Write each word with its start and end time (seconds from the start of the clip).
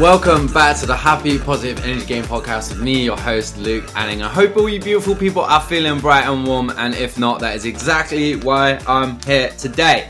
Welcome 0.00 0.48
back 0.48 0.76
to 0.78 0.86
the 0.86 0.96
Happy 0.96 1.38
Positive 1.38 1.84
Energy 1.84 2.04
Game 2.04 2.24
podcast 2.24 2.70
with 2.70 2.80
me, 2.80 3.04
your 3.04 3.16
host 3.16 3.58
Luke 3.58 3.88
Anning. 3.96 4.22
I 4.22 4.28
hope 4.28 4.56
all 4.56 4.68
you 4.68 4.80
beautiful 4.80 5.14
people 5.14 5.42
are 5.42 5.60
feeling 5.60 6.00
bright 6.00 6.26
and 6.26 6.44
warm, 6.44 6.70
and 6.70 6.96
if 6.96 7.16
not, 7.16 7.38
that 7.38 7.54
is 7.54 7.64
exactly 7.64 8.34
why 8.34 8.80
I'm 8.88 9.22
here 9.22 9.50
today. 9.50 10.08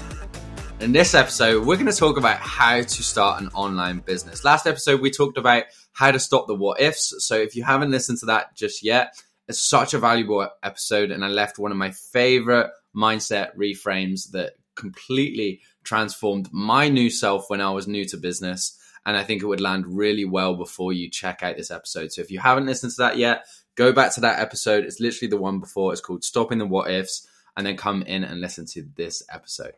In 0.81 0.93
this 0.93 1.15
episode, 1.15 1.67
we're 1.67 1.77
going 1.77 1.85
to 1.85 1.93
talk 1.93 2.17
about 2.17 2.39
how 2.39 2.81
to 2.81 3.03
start 3.03 3.43
an 3.43 3.49
online 3.49 3.99
business. 3.99 4.43
Last 4.43 4.67
episode, 4.67 5.03
we 5.03 5.11
talked 5.11 5.37
about 5.37 5.65
how 5.93 6.11
to 6.11 6.19
stop 6.19 6.47
the 6.47 6.55
what 6.55 6.81
ifs. 6.81 7.13
So 7.19 7.37
if 7.37 7.55
you 7.55 7.63
haven't 7.63 7.91
listened 7.91 8.21
to 8.21 8.27
that 8.27 8.57
just 8.57 8.83
yet, 8.83 9.15
it's 9.49 9.61
such 9.61 9.93
a 9.93 9.99
valuable 9.99 10.49
episode, 10.63 11.11
and 11.11 11.23
I 11.23 11.29
left 11.29 11.59
one 11.59 11.73
of 11.73 11.77
my 11.77 11.91
favorite 11.91 12.71
mindset 12.97 13.55
reframes 13.55 14.31
that 14.31 14.55
completely 14.77 15.61
transformed 15.83 16.49
my 16.53 16.89
new 16.89 17.11
self 17.11 17.51
when 17.51 17.61
I 17.61 17.71
was 17.71 17.87
new 17.87 18.07
to 18.07 18.17
business 18.17 18.81
and 19.07 19.17
I 19.17 19.23
think 19.23 19.43
it 19.43 19.47
would 19.47 19.61
land 19.61 19.87
really 19.87 20.25
well 20.25 20.55
before 20.55 20.93
you 20.93 21.11
check 21.11 21.43
out 21.43 21.57
this 21.57 21.71
episode. 21.71 22.13
So 22.13 22.21
if 22.23 22.31
you 22.31 22.39
haven't 22.39 22.67
listened 22.67 22.93
to 22.93 23.03
that 23.03 23.19
yet, 23.19 23.47
go 23.75 23.93
back 23.93 24.15
to 24.15 24.21
that 24.23 24.41
episode. 24.41 24.85
It's 24.85 25.01
literally 25.01 25.31
the 25.31 25.37
one 25.37 25.61
before. 25.61 25.93
It's 25.93 26.01
called 26.01 26.25
Stopping 26.25 26.59
the 26.59 26.67
What 26.67 26.91
Ifs, 26.91 27.27
and 27.57 27.67
then 27.67 27.77
come 27.77 28.03
in 28.03 28.25
and 28.25 28.41
listen 28.41 28.67
to 28.67 28.87
this 28.97 29.23
episode. 29.31 29.75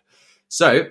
So 0.49 0.87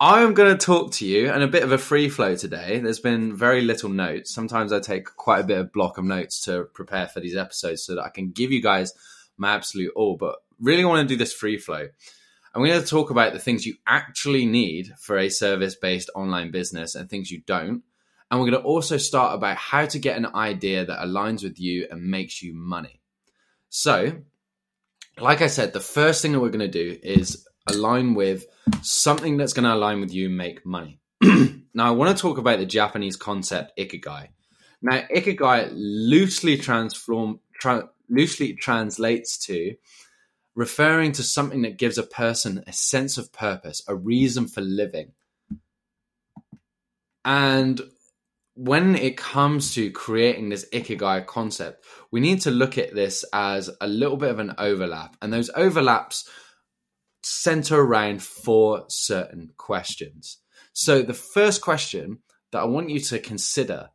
I'm 0.00 0.34
going 0.34 0.56
to 0.56 0.66
talk 0.66 0.92
to 0.94 1.06
you 1.06 1.30
and 1.30 1.42
a 1.42 1.48
bit 1.48 1.62
of 1.62 1.72
a 1.72 1.78
free 1.78 2.08
flow 2.08 2.34
today. 2.34 2.80
There's 2.80 3.00
been 3.00 3.36
very 3.36 3.60
little 3.60 3.88
notes. 3.88 4.34
Sometimes 4.34 4.72
I 4.72 4.80
take 4.80 5.04
quite 5.04 5.40
a 5.40 5.46
bit 5.46 5.58
of 5.58 5.72
block 5.72 5.98
of 5.98 6.04
notes 6.04 6.40
to 6.46 6.64
prepare 6.74 7.06
for 7.06 7.20
these 7.20 7.36
episodes 7.36 7.84
so 7.84 7.94
that 7.94 8.02
I 8.02 8.08
can 8.08 8.30
give 8.30 8.50
you 8.50 8.60
guys 8.60 8.92
my 9.36 9.54
absolute 9.54 9.92
all, 9.94 10.16
but 10.16 10.42
really 10.60 10.84
want 10.84 11.08
to 11.08 11.14
do 11.14 11.18
this 11.18 11.32
free 11.32 11.56
flow. 11.56 11.88
I'm 12.54 12.64
going 12.64 12.80
to 12.80 12.86
talk 12.86 13.10
about 13.10 13.32
the 13.32 13.38
things 13.38 13.64
you 13.64 13.76
actually 13.86 14.44
need 14.44 14.92
for 14.98 15.16
a 15.16 15.30
service 15.30 15.74
based 15.74 16.10
online 16.14 16.50
business 16.50 16.94
and 16.94 17.08
things 17.08 17.30
you 17.30 17.42
don't. 17.46 17.82
And 18.30 18.40
we're 18.40 18.50
going 18.50 18.62
to 18.62 18.68
also 18.68 18.98
start 18.98 19.34
about 19.34 19.56
how 19.56 19.86
to 19.86 19.98
get 19.98 20.16
an 20.16 20.26
idea 20.34 20.84
that 20.84 21.00
aligns 21.00 21.42
with 21.42 21.58
you 21.58 21.86
and 21.90 22.02
makes 22.02 22.42
you 22.42 22.54
money. 22.54 23.00
So, 23.68 24.20
like 25.18 25.40
I 25.40 25.46
said, 25.46 25.72
the 25.72 25.80
first 25.80 26.20
thing 26.20 26.32
that 26.32 26.40
we're 26.40 26.50
going 26.50 26.60
to 26.60 26.68
do 26.68 26.98
is 27.02 27.46
align 27.66 28.14
with 28.14 28.46
something 28.82 29.36
that's 29.36 29.52
going 29.52 29.64
to 29.64 29.74
align 29.74 30.00
with 30.00 30.12
you 30.12 30.26
and 30.26 30.36
make 30.36 30.66
money. 30.66 30.98
now, 31.22 31.88
I 31.88 31.90
want 31.90 32.16
to 32.16 32.20
talk 32.20 32.38
about 32.38 32.58
the 32.58 32.66
Japanese 32.66 33.16
concept 33.16 33.78
ikigai. 33.78 34.28
Now, 34.82 35.02
ikigai 35.14 35.70
loosely 35.72 36.56
transform 36.58 37.40
tra- 37.54 37.88
loosely 38.08 38.54
translates 38.54 39.38
to 39.46 39.74
referring 40.54 41.12
to 41.12 41.22
something 41.22 41.62
that 41.62 41.78
gives 41.78 41.98
a 41.98 42.02
person 42.02 42.62
a 42.66 42.72
sense 42.72 43.18
of 43.18 43.32
purpose, 43.32 43.82
a 43.88 43.94
reason 43.94 44.46
for 44.46 44.60
living. 44.60 45.12
And 47.24 47.80
when 48.54 48.96
it 48.96 49.16
comes 49.16 49.74
to 49.74 49.90
creating 49.90 50.48
this 50.48 50.68
ikigai 50.72 51.26
concept, 51.26 51.84
we 52.10 52.20
need 52.20 52.42
to 52.42 52.50
look 52.50 52.76
at 52.76 52.94
this 52.94 53.24
as 53.32 53.70
a 53.80 53.86
little 53.86 54.16
bit 54.16 54.30
of 54.30 54.38
an 54.38 54.54
overlap. 54.58 55.16
And 55.22 55.32
those 55.32 55.50
overlaps 55.54 56.28
center 57.22 57.80
around 57.80 58.22
four 58.22 58.84
certain 58.88 59.50
questions. 59.56 60.38
So 60.72 61.02
the 61.02 61.14
first 61.14 61.62
question 61.62 62.18
that 62.50 62.60
I 62.60 62.64
want 62.64 62.90
you 62.90 63.00
to 63.00 63.18
consider 63.18 63.90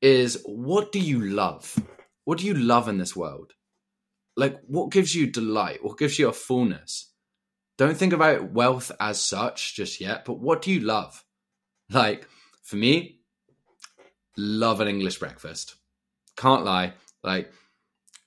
is 0.00 0.42
what 0.44 0.92
do 0.92 1.00
you 1.00 1.20
love? 1.20 1.76
What 2.24 2.38
do 2.38 2.46
you 2.46 2.54
love 2.54 2.88
in 2.88 2.98
this 2.98 3.16
world? 3.16 3.52
Like 4.38 4.60
what 4.68 4.92
gives 4.92 5.14
you 5.14 5.26
delight? 5.26 5.82
What 5.82 5.98
gives 5.98 6.16
you 6.16 6.28
a 6.28 6.32
fullness? 6.32 7.12
Don't 7.76 7.96
think 7.96 8.12
about 8.12 8.52
wealth 8.52 8.92
as 9.00 9.20
such 9.20 9.74
just 9.74 10.00
yet 10.00 10.24
but 10.24 10.38
what 10.38 10.62
do 10.62 10.70
you 10.70 10.80
love? 10.80 11.24
Like 11.90 12.28
for 12.62 12.76
me 12.76 13.20
love 14.36 14.80
an 14.80 14.86
english 14.86 15.18
breakfast. 15.18 15.74
Can't 16.36 16.64
lie. 16.64 16.92
Like 17.24 17.52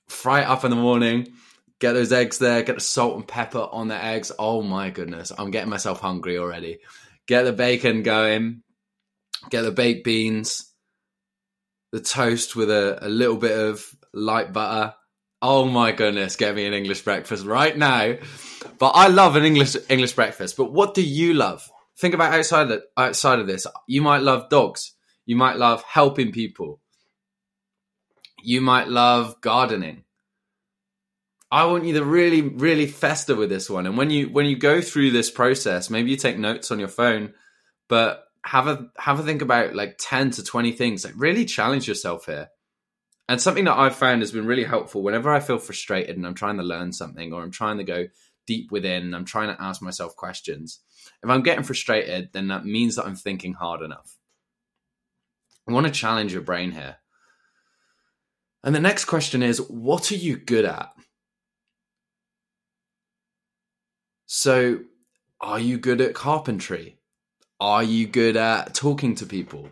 fry 0.10 0.42
it 0.42 0.48
up 0.48 0.66
in 0.66 0.70
the 0.70 0.76
morning 0.76 1.30
get 1.80 1.94
those 1.94 2.12
eggs 2.12 2.38
there 2.38 2.62
get 2.62 2.76
the 2.76 2.82
salt 2.82 3.16
and 3.16 3.28
pepper 3.28 3.66
on 3.72 3.88
the 3.88 3.96
eggs. 3.96 4.34
Oh 4.38 4.62
my 4.62 4.90
goodness 4.90 5.32
i'm 5.38 5.50
getting 5.50 5.70
myself 5.70 6.02
hungry 6.02 6.38
already. 6.38 6.80
Get 7.26 7.44
the 7.44 7.54
bacon 7.54 8.04
going 8.04 8.64
get 9.50 9.62
the 9.62 9.72
baked 9.72 10.04
beans 10.04 10.74
the 11.94 12.02
toast 12.02 12.56
with 12.56 12.70
a, 12.70 13.00
a 13.02 13.08
little 13.08 13.38
bit 13.38 13.58
of 13.58 13.86
light 14.14 14.52
butter 14.52 14.94
Oh 15.42 15.66
my 15.66 15.92
goodness, 15.92 16.36
get 16.36 16.56
me 16.56 16.68
an 16.68 16.74
English 16.74 17.02
breakfast 17.02 17.46
right 17.46 17.76
now. 17.76 18.16
But 18.78 18.90
I 18.90 19.08
love 19.08 19.36
an 19.36 19.44
English 19.44 19.76
English 19.90 20.14
breakfast. 20.14 20.56
But 20.56 20.72
what 20.72 20.94
do 20.94 21.02
you 21.02 21.34
love? 21.34 21.68
Think 21.98 22.14
about 22.14 22.34
outside 22.34 22.70
of, 22.70 22.84
outside 22.96 23.40
of 23.40 23.48
this. 23.48 23.66
You 23.88 24.02
might 24.02 24.22
love 24.22 24.50
dogs. 24.50 24.94
You 25.26 25.36
might 25.36 25.58
love 25.58 25.84
helping 25.84 26.32
people. 26.32 26.80
You 28.44 28.62
might 28.62 28.88
love 28.88 29.42
gardening. 29.42 30.04
I 31.52 31.66
want 31.66 31.86
you 31.86 31.94
to 31.96 32.06
really, 32.06 32.42
really 32.42 32.88
fester 32.88 33.36
with 33.36 33.50
this 33.50 33.70
one. 33.70 33.86
And 33.86 33.98
when 33.98 34.10
you 34.10 34.30
when 34.30 34.46
you 34.46 34.56
go 34.56 34.80
through 34.80 35.12
this 35.12 35.32
process, 35.32 35.90
maybe 35.90 36.12
you 36.12 36.18
take 36.18 36.38
notes 36.38 36.72
on 36.72 36.80
your 36.80 36.88
phone, 36.88 37.34
but 37.90 38.24
have 38.46 38.68
a 38.68 38.90
have 39.00 39.20
a 39.20 39.24
think 39.24 39.42
about 39.42 39.76
like 39.76 39.98
10 40.00 40.32
to 40.32 40.44
20 40.44 40.72
things. 40.74 41.04
Like 41.04 41.16
really 41.18 41.46
challenge 41.46 41.88
yourself 41.88 42.28
here 42.28 42.50
and 43.32 43.42
something 43.42 43.64
that 43.64 43.78
I've 43.78 43.96
found 43.96 44.22
has 44.22 44.34
been 44.34 44.46
really 44.46 44.66
helpful 44.66 45.02
whenever 45.02 45.32
I 45.32 45.40
feel 45.40 45.58
frustrated 45.58 46.18
and 46.18 46.28
I'm 46.28 46.34
trying 46.34 46.58
to 46.58 46.64
learn 46.64 46.92
something 46.92 47.32
or 47.32 47.42
I'm 47.42 47.50
trying 47.50 47.78
to 47.78 47.86
go 47.86 48.08
deep 48.46 48.74
within, 48.74 49.14
I'm 49.14 49.24
trying 49.24 49.56
to 49.56 49.64
ask 49.64 49.82
myself 49.82 50.18
questions. 50.18 50.82
If 51.24 51.30
I'm 51.30 51.42
getting 51.42 51.64
frustrated, 51.64 52.34
then 52.34 52.50
that 52.50 52.66
means 52.66 52.98
that 52.98 53.06
I'm 53.06 53.16
thinking 53.16 53.54
hard 53.54 53.84
enough. 53.84 54.18
I 55.66 55.72
want 55.72 55.86
to 55.86 55.94
challenge 55.94 56.34
your 56.34 56.42
brain 56.42 56.72
here. 56.72 56.98
And 58.66 58.76
the 58.76 58.82
next 58.82 59.06
question 59.06 59.42
is 59.42 59.62
what 59.62 60.12
are 60.12 60.16
you 60.16 60.36
good 60.36 60.66
at? 60.66 60.92
So, 64.26 64.80
are 65.40 65.60
you 65.60 65.78
good 65.78 66.02
at 66.02 66.16
carpentry? 66.16 66.98
Are 67.62 67.82
you 67.82 68.08
good 68.08 68.36
at 68.36 68.74
talking 68.74 69.16
to 69.16 69.26
people? 69.26 69.70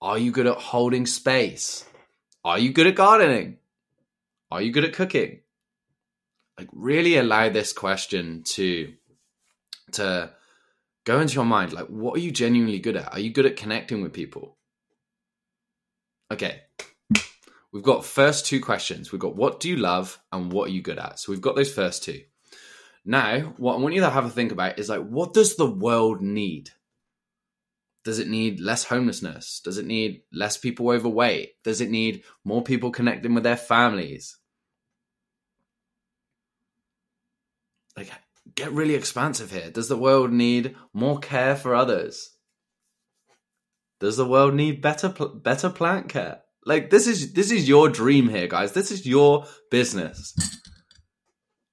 Are 0.00 0.16
you 0.16 0.30
good 0.30 0.46
at 0.46 0.58
holding 0.58 1.06
space? 1.06 1.89
Are 2.44 2.58
you 2.58 2.72
good 2.72 2.86
at 2.86 2.94
gardening? 2.94 3.58
Are 4.50 4.62
you 4.62 4.72
good 4.72 4.84
at 4.84 4.92
cooking? 4.92 5.40
Like 6.58 6.68
really 6.72 7.16
allow 7.16 7.48
this 7.48 7.72
question 7.72 8.42
to 8.44 8.92
to 9.92 10.30
go 11.04 11.20
into 11.20 11.34
your 11.34 11.44
mind. 11.44 11.72
Like, 11.72 11.86
what 11.86 12.16
are 12.16 12.20
you 12.20 12.30
genuinely 12.30 12.78
good 12.78 12.96
at? 12.96 13.12
Are 13.12 13.20
you 13.20 13.30
good 13.30 13.46
at 13.46 13.56
connecting 13.56 14.02
with 14.02 14.12
people? 14.12 14.56
Okay. 16.30 16.62
We've 17.72 17.82
got 17.82 18.04
first 18.04 18.46
two 18.46 18.60
questions. 18.60 19.12
We've 19.12 19.20
got 19.20 19.36
what 19.36 19.60
do 19.60 19.68
you 19.68 19.76
love 19.76 20.20
and 20.32 20.52
what 20.52 20.68
are 20.68 20.72
you 20.72 20.82
good 20.82 20.98
at? 20.98 21.20
So 21.20 21.32
we've 21.32 21.40
got 21.40 21.56
those 21.56 21.72
first 21.72 22.02
two. 22.02 22.22
Now, 23.04 23.54
what 23.56 23.74
I 23.74 23.78
want 23.78 23.94
you 23.94 24.00
to 24.02 24.10
have 24.10 24.26
a 24.26 24.30
think 24.30 24.52
about 24.52 24.78
is 24.78 24.88
like, 24.88 25.06
what 25.06 25.32
does 25.32 25.56
the 25.56 25.70
world 25.70 26.20
need? 26.20 26.70
Does 28.04 28.18
it 28.18 28.28
need 28.28 28.60
less 28.60 28.84
homelessness? 28.84 29.60
Does 29.62 29.76
it 29.78 29.86
need 29.86 30.22
less 30.32 30.56
people 30.56 30.88
overweight? 30.88 31.50
Does 31.64 31.80
it 31.80 31.90
need 31.90 32.22
more 32.44 32.62
people 32.62 32.90
connecting 32.90 33.34
with 33.34 33.44
their 33.44 33.56
families? 33.56 34.38
Like, 37.96 38.10
get 38.54 38.72
really 38.72 38.94
expansive 38.94 39.50
here. 39.50 39.70
Does 39.70 39.88
the 39.88 39.98
world 39.98 40.32
need 40.32 40.76
more 40.94 41.18
care 41.18 41.56
for 41.56 41.74
others? 41.74 42.36
Does 44.00 44.16
the 44.16 44.26
world 44.26 44.54
need 44.54 44.80
better 44.80 45.10
better 45.10 45.68
plant 45.68 46.08
care? 46.08 46.40
Like 46.64 46.88
this 46.88 47.06
is 47.06 47.34
this 47.34 47.50
is 47.50 47.68
your 47.68 47.90
dream 47.90 48.28
here, 48.28 48.46
guys. 48.46 48.72
This 48.72 48.90
is 48.90 49.06
your 49.06 49.44
business. 49.70 50.34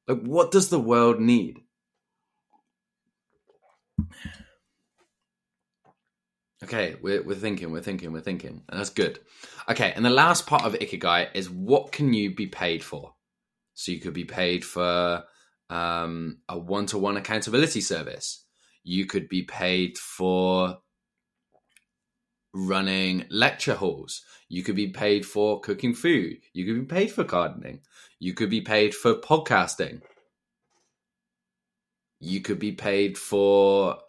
Like, 0.07 0.21
what 0.21 0.51
does 0.51 0.69
the 0.69 0.79
world 0.79 1.19
need? 1.19 1.59
Okay, 6.63 6.95
we're, 7.01 7.21
we're 7.23 7.35
thinking, 7.35 7.71
we're 7.71 7.81
thinking, 7.81 8.11
we're 8.11 8.21
thinking. 8.21 8.63
And 8.69 8.79
that's 8.79 8.89
good. 8.89 9.19
Okay, 9.69 9.93
and 9.95 10.03
the 10.03 10.09
last 10.09 10.47
part 10.47 10.63
of 10.63 10.73
Ikigai 10.73 11.29
is 11.33 11.49
what 11.49 11.91
can 11.91 12.13
you 12.13 12.33
be 12.33 12.47
paid 12.47 12.83
for? 12.83 13.13
So 13.75 13.91
you 13.91 13.99
could 13.99 14.13
be 14.13 14.25
paid 14.25 14.65
for 14.65 15.23
um, 15.69 16.39
a 16.49 16.57
one 16.57 16.87
to 16.87 16.97
one 16.97 17.17
accountability 17.17 17.81
service. 17.81 18.43
You 18.83 19.05
could 19.05 19.29
be 19.29 19.43
paid 19.43 19.97
for 19.99 20.77
running 22.53 23.25
lecture 23.29 23.75
halls. 23.75 24.23
You 24.49 24.63
could 24.63 24.75
be 24.75 24.87
paid 24.87 25.25
for 25.25 25.59
cooking 25.59 25.93
food. 25.93 26.37
You 26.53 26.65
could 26.65 26.87
be 26.87 26.95
paid 26.95 27.11
for 27.11 27.23
gardening. 27.23 27.81
You 28.19 28.33
could 28.33 28.49
be 28.49 28.61
paid 28.61 28.95
for 28.95 29.15
podcasting. 29.15 30.01
You 32.19 32.41
could 32.41 32.57
be 32.57 32.71
paid 32.71 33.17
for 33.17 33.99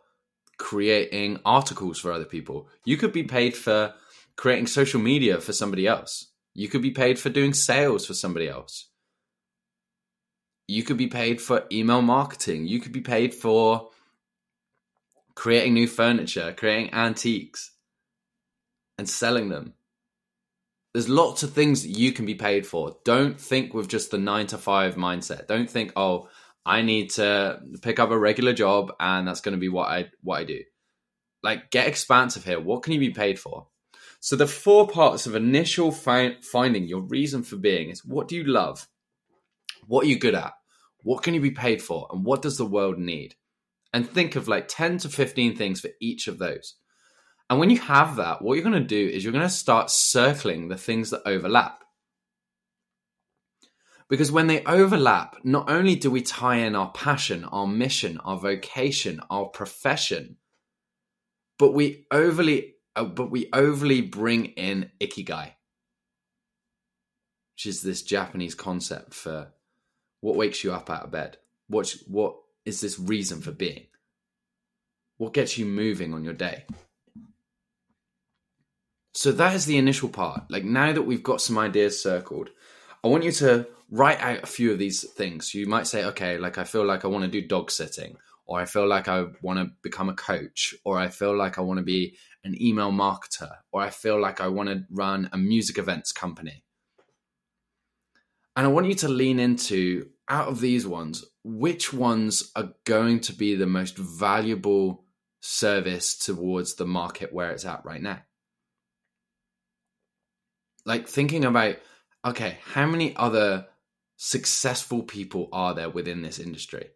creating 0.58 1.40
articles 1.44 1.98
for 1.98 2.12
other 2.12 2.24
people. 2.24 2.68
You 2.84 2.96
could 2.96 3.12
be 3.12 3.22
paid 3.22 3.56
for 3.56 3.94
creating 4.36 4.66
social 4.66 5.00
media 5.00 5.40
for 5.40 5.52
somebody 5.52 5.86
else. 5.86 6.26
You 6.54 6.68
could 6.68 6.82
be 6.82 6.90
paid 6.90 7.18
for 7.18 7.30
doing 7.30 7.54
sales 7.54 8.06
for 8.06 8.14
somebody 8.14 8.48
else. 8.48 8.88
You 10.66 10.82
could 10.82 10.96
be 10.98 11.06
paid 11.06 11.40
for 11.40 11.64
email 11.72 12.02
marketing. 12.02 12.66
You 12.66 12.80
could 12.80 12.92
be 12.92 13.00
paid 13.00 13.32
for 13.34 13.90
creating 15.34 15.74
new 15.74 15.86
furniture, 15.86 16.52
creating 16.56 16.92
antiques. 16.92 17.72
and 18.98 19.08
selling 19.08 19.48
them. 19.48 19.74
There's 20.92 21.08
lots 21.08 21.44
of 21.44 21.52
things 21.52 21.86
you 21.86 22.12
can 22.12 22.26
be 22.26 22.34
paid 22.34 22.66
for. 22.66 22.96
Don't 23.04 23.40
think 23.40 23.72
with 23.72 23.88
just 23.88 24.10
the 24.10 24.18
nine 24.18 24.48
to 24.48 24.58
five 24.58 24.96
mindset. 24.96 25.46
Don't 25.46 25.70
think, 25.70 25.92
oh, 25.94 26.28
I 26.68 26.82
need 26.82 27.10
to 27.12 27.60
pick 27.80 27.98
up 27.98 28.10
a 28.10 28.18
regular 28.18 28.52
job 28.52 28.92
and 29.00 29.26
that's 29.26 29.40
going 29.40 29.54
to 29.54 29.58
be 29.58 29.70
what 29.70 29.88
I 29.88 30.10
what 30.22 30.40
I 30.40 30.44
do. 30.44 30.60
Like, 31.42 31.70
get 31.70 31.86
expansive 31.86 32.44
here. 32.44 32.60
What 32.60 32.82
can 32.82 32.92
you 32.92 33.00
be 33.00 33.10
paid 33.10 33.38
for? 33.38 33.68
So 34.20 34.36
the 34.36 34.46
four 34.46 34.86
parts 34.86 35.26
of 35.26 35.34
initial 35.34 35.92
fi- 35.92 36.36
finding 36.42 36.84
your 36.84 37.00
reason 37.00 37.42
for 37.42 37.56
being 37.56 37.88
is 37.88 38.04
what 38.04 38.28
do 38.28 38.36
you 38.36 38.44
love? 38.44 38.86
What 39.86 40.04
are 40.04 40.08
you 40.08 40.18
good 40.18 40.34
at? 40.34 40.52
What 40.98 41.22
can 41.22 41.32
you 41.32 41.40
be 41.40 41.52
paid 41.52 41.80
for? 41.80 42.06
And 42.12 42.22
what 42.22 42.42
does 42.42 42.58
the 42.58 42.66
world 42.66 42.98
need? 42.98 43.36
And 43.94 44.06
think 44.06 44.36
of 44.36 44.46
like 44.46 44.68
10 44.68 44.98
to 44.98 45.08
15 45.08 45.56
things 45.56 45.80
for 45.80 45.88
each 46.00 46.28
of 46.28 46.38
those. 46.38 46.74
And 47.48 47.58
when 47.58 47.70
you 47.70 47.78
have 47.78 48.16
that, 48.16 48.42
what 48.42 48.54
you're 48.54 48.70
going 48.70 48.82
to 48.82 48.86
do 48.86 49.08
is 49.08 49.24
you're 49.24 49.32
going 49.32 49.42
to 49.42 49.48
start 49.48 49.90
circling 49.90 50.68
the 50.68 50.76
things 50.76 51.08
that 51.10 51.22
overlap. 51.24 51.82
Because 54.08 54.32
when 54.32 54.46
they 54.46 54.64
overlap, 54.64 55.36
not 55.44 55.70
only 55.70 55.94
do 55.94 56.10
we 56.10 56.22
tie 56.22 56.56
in 56.56 56.74
our 56.74 56.90
passion, 56.92 57.44
our 57.44 57.66
mission, 57.66 58.18
our 58.24 58.38
vocation, 58.38 59.20
our 59.28 59.46
profession, 59.46 60.36
but 61.58 61.74
we 61.74 62.06
overly 62.10 62.76
uh, 62.96 63.04
but 63.04 63.30
we 63.30 63.48
overly 63.52 64.00
bring 64.00 64.46
in 64.46 64.90
ikigai, 65.00 65.52
which 67.54 67.66
is 67.66 67.82
this 67.82 68.02
Japanese 68.02 68.54
concept 68.54 69.12
for 69.12 69.48
what 70.20 70.36
wakes 70.36 70.64
you 70.64 70.72
up 70.72 70.88
out 70.88 71.04
of 71.04 71.10
bed. 71.10 71.36
What 71.68 71.94
what 72.06 72.36
is 72.64 72.80
this 72.80 72.98
reason 72.98 73.42
for 73.42 73.52
being? 73.52 73.86
What 75.18 75.34
gets 75.34 75.58
you 75.58 75.66
moving 75.66 76.14
on 76.14 76.24
your 76.24 76.32
day? 76.32 76.64
So 79.12 79.32
that 79.32 79.54
is 79.54 79.66
the 79.66 79.78
initial 79.78 80.08
part. 80.08 80.44
Like 80.48 80.64
now 80.64 80.92
that 80.92 81.02
we've 81.02 81.22
got 81.22 81.40
some 81.40 81.58
ideas 81.58 82.00
circled, 82.00 82.50
I 83.02 83.08
want 83.08 83.24
you 83.24 83.32
to 83.32 83.66
write 83.90 84.20
out 84.20 84.42
a 84.42 84.46
few 84.46 84.72
of 84.72 84.78
these 84.78 85.04
things. 85.12 85.54
You 85.54 85.66
might 85.66 85.86
say, 85.86 86.04
okay, 86.06 86.38
like 86.38 86.58
I 86.58 86.64
feel 86.64 86.84
like 86.84 87.04
I 87.04 87.08
want 87.08 87.24
to 87.24 87.30
do 87.30 87.46
dog 87.46 87.70
sitting, 87.70 88.16
or 88.46 88.60
I 88.60 88.64
feel 88.64 88.86
like 88.86 89.08
I 89.08 89.26
want 89.42 89.58
to 89.58 89.74
become 89.82 90.08
a 90.08 90.14
coach, 90.14 90.74
or 90.84 90.98
I 90.98 91.08
feel 91.08 91.36
like 91.36 91.58
I 91.58 91.62
want 91.62 91.78
to 91.78 91.84
be 91.84 92.16
an 92.44 92.60
email 92.60 92.92
marketer, 92.92 93.50
or 93.72 93.82
I 93.82 93.90
feel 93.90 94.20
like 94.20 94.40
I 94.40 94.48
want 94.48 94.68
to 94.68 94.84
run 94.90 95.28
a 95.32 95.38
music 95.38 95.78
events 95.78 96.12
company. 96.12 96.64
And 98.56 98.66
I 98.66 98.70
want 98.70 98.88
you 98.88 98.94
to 98.96 99.08
lean 99.08 99.38
into 99.38 100.08
out 100.28 100.48
of 100.48 100.60
these 100.60 100.86
ones, 100.86 101.24
which 101.44 101.92
ones 101.92 102.50
are 102.56 102.72
going 102.84 103.20
to 103.20 103.32
be 103.32 103.54
the 103.54 103.66
most 103.66 103.96
valuable 103.96 105.04
service 105.40 106.16
towards 106.16 106.74
the 106.74 106.86
market 106.86 107.32
where 107.32 107.52
it's 107.52 107.64
at 107.64 107.84
right 107.84 108.02
now? 108.02 108.20
Like 110.84 111.06
thinking 111.06 111.44
about, 111.44 111.76
okay, 112.24 112.58
how 112.64 112.86
many 112.86 113.14
other 113.14 113.66
successful 114.18 115.02
people 115.02 115.48
are 115.52 115.72
there 115.72 115.88
within 115.88 116.20
this 116.20 116.38
industry? 116.38 116.90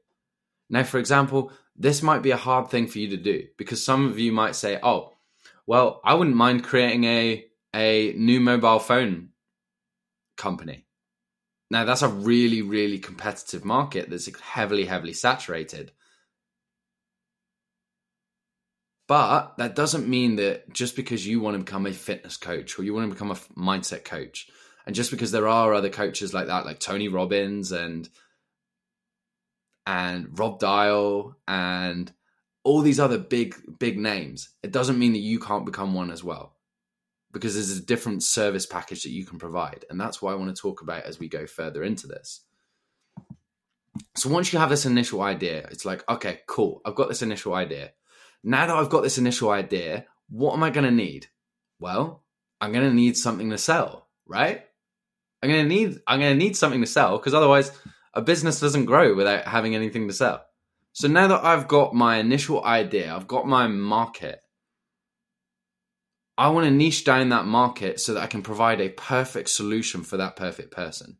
Now, 0.68 0.82
for 0.82 0.98
example, 0.98 1.52
this 1.76 2.02
might 2.02 2.22
be 2.22 2.32
a 2.32 2.36
hard 2.36 2.68
thing 2.68 2.86
for 2.86 2.98
you 2.98 3.08
to 3.08 3.16
do 3.16 3.46
because 3.56 3.82
some 3.82 4.10
of 4.10 4.18
you 4.18 4.32
might 4.32 4.56
say, 4.56 4.78
oh, 4.82 5.14
well, 5.66 6.00
I 6.04 6.14
wouldn't 6.14 6.36
mind 6.36 6.64
creating 6.64 7.04
a, 7.04 7.46
a 7.74 8.12
new 8.14 8.40
mobile 8.40 8.78
phone 8.78 9.30
company. 10.36 10.84
Now, 11.70 11.84
that's 11.84 12.02
a 12.02 12.08
really, 12.08 12.60
really 12.60 12.98
competitive 12.98 13.64
market 13.64 14.10
that's 14.10 14.34
heavily, 14.40 14.84
heavily 14.84 15.14
saturated. 15.14 15.92
But 19.08 19.56
that 19.58 19.76
doesn't 19.76 20.08
mean 20.08 20.36
that 20.36 20.72
just 20.72 20.96
because 20.96 21.26
you 21.26 21.40
want 21.40 21.54
to 21.54 21.62
become 21.64 21.86
a 21.86 21.92
fitness 21.92 22.36
coach 22.36 22.78
or 22.78 22.82
you 22.82 22.94
want 22.94 23.08
to 23.08 23.14
become 23.14 23.30
a 23.30 23.34
mindset 23.58 24.04
coach, 24.04 24.50
and 24.86 24.94
just 24.94 25.10
because 25.10 25.32
there 25.32 25.48
are 25.48 25.74
other 25.74 25.90
coaches 25.90 26.34
like 26.34 26.46
that, 26.46 26.66
like 26.66 26.80
Tony 26.80 27.08
Robbins 27.08 27.72
and 27.72 28.08
and 29.86 30.38
Rob 30.38 30.60
Dial 30.60 31.36
and 31.48 32.12
all 32.64 32.80
these 32.80 33.00
other 33.00 33.18
big 33.18 33.78
big 33.78 33.98
names, 33.98 34.50
it 34.62 34.72
doesn't 34.72 34.98
mean 34.98 35.12
that 35.12 35.18
you 35.18 35.38
can't 35.38 35.66
become 35.66 35.94
one 35.94 36.10
as 36.10 36.22
well. 36.22 36.56
Because 37.32 37.54
there's 37.54 37.78
a 37.78 37.82
different 37.82 38.22
service 38.22 38.66
package 38.66 39.04
that 39.04 39.10
you 39.10 39.24
can 39.24 39.38
provide. 39.38 39.86
And 39.88 39.98
that's 39.98 40.20
what 40.20 40.32
I 40.32 40.36
want 40.36 40.54
to 40.54 40.60
talk 40.60 40.82
about 40.82 41.04
as 41.04 41.18
we 41.18 41.28
go 41.28 41.46
further 41.46 41.82
into 41.82 42.06
this. 42.06 42.42
So 44.14 44.28
once 44.28 44.52
you 44.52 44.58
have 44.58 44.68
this 44.68 44.84
initial 44.84 45.22
idea, 45.22 45.66
it's 45.70 45.86
like, 45.86 46.06
okay, 46.10 46.40
cool, 46.46 46.82
I've 46.84 46.94
got 46.94 47.08
this 47.08 47.22
initial 47.22 47.54
idea 47.54 47.92
now 48.44 48.66
that 48.66 48.76
I've 48.76 48.90
got 48.90 49.02
this 49.02 49.18
initial 49.18 49.50
idea, 49.50 50.06
what 50.28 50.54
am 50.54 50.62
I 50.62 50.70
going 50.70 50.84
to 50.84 50.90
need? 50.90 51.28
Well, 51.78 52.22
I'm 52.60 52.72
going 52.72 52.88
to 52.88 52.94
need 52.94 53.16
something 53.16 53.50
to 53.50 53.58
sell, 53.58 54.08
right? 54.26 54.64
I'm 55.42 55.50
to 55.50 55.64
need 55.64 55.98
I'm 56.06 56.20
to 56.20 56.34
need 56.34 56.56
something 56.56 56.80
to 56.80 56.86
sell 56.86 57.18
because 57.18 57.34
otherwise 57.34 57.72
a 58.14 58.22
business 58.22 58.60
doesn't 58.60 58.84
grow 58.84 59.14
without 59.14 59.46
having 59.46 59.74
anything 59.74 60.06
to 60.08 60.14
sell. 60.14 60.44
So 60.92 61.08
now 61.08 61.26
that 61.28 61.44
I've 61.44 61.68
got 61.68 61.94
my 61.94 62.18
initial 62.18 62.64
idea, 62.64 63.14
I've 63.14 63.26
got 63.26 63.46
my 63.46 63.66
market, 63.66 64.40
I 66.36 66.50
want 66.50 66.66
to 66.66 66.70
niche 66.70 67.04
down 67.04 67.30
that 67.30 67.46
market 67.46 67.98
so 67.98 68.14
that 68.14 68.22
I 68.22 68.26
can 68.26 68.42
provide 68.42 68.80
a 68.80 68.90
perfect 68.90 69.48
solution 69.48 70.02
for 70.02 70.18
that 70.18 70.36
perfect 70.36 70.70
person. 70.70 71.16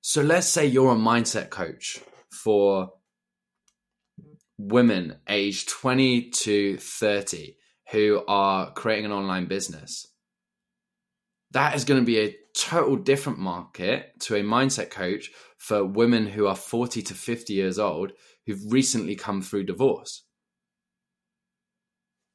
So 0.00 0.22
let's 0.22 0.48
say 0.48 0.66
you're 0.66 0.92
a 0.92 0.96
mindset 0.96 1.50
coach 1.50 2.00
for 2.30 2.92
women 4.58 5.16
aged 5.28 5.68
20 5.68 6.30
to 6.30 6.76
30 6.78 7.54
who 7.90 8.22
are 8.26 8.72
creating 8.72 9.06
an 9.06 9.12
online 9.12 9.46
business. 9.46 10.06
That 11.52 11.74
is 11.74 11.84
going 11.84 12.00
to 12.00 12.06
be 12.06 12.20
a 12.20 12.36
total 12.54 12.96
different 12.96 13.38
market 13.38 14.18
to 14.20 14.36
a 14.36 14.42
mindset 14.42 14.90
coach 14.90 15.30
for 15.58 15.84
women 15.84 16.26
who 16.26 16.46
are 16.46 16.56
40 16.56 17.02
to 17.02 17.14
50 17.14 17.52
years 17.52 17.78
old 17.78 18.12
who've 18.46 18.72
recently 18.72 19.16
come 19.16 19.42
through 19.42 19.64
divorce. 19.64 20.24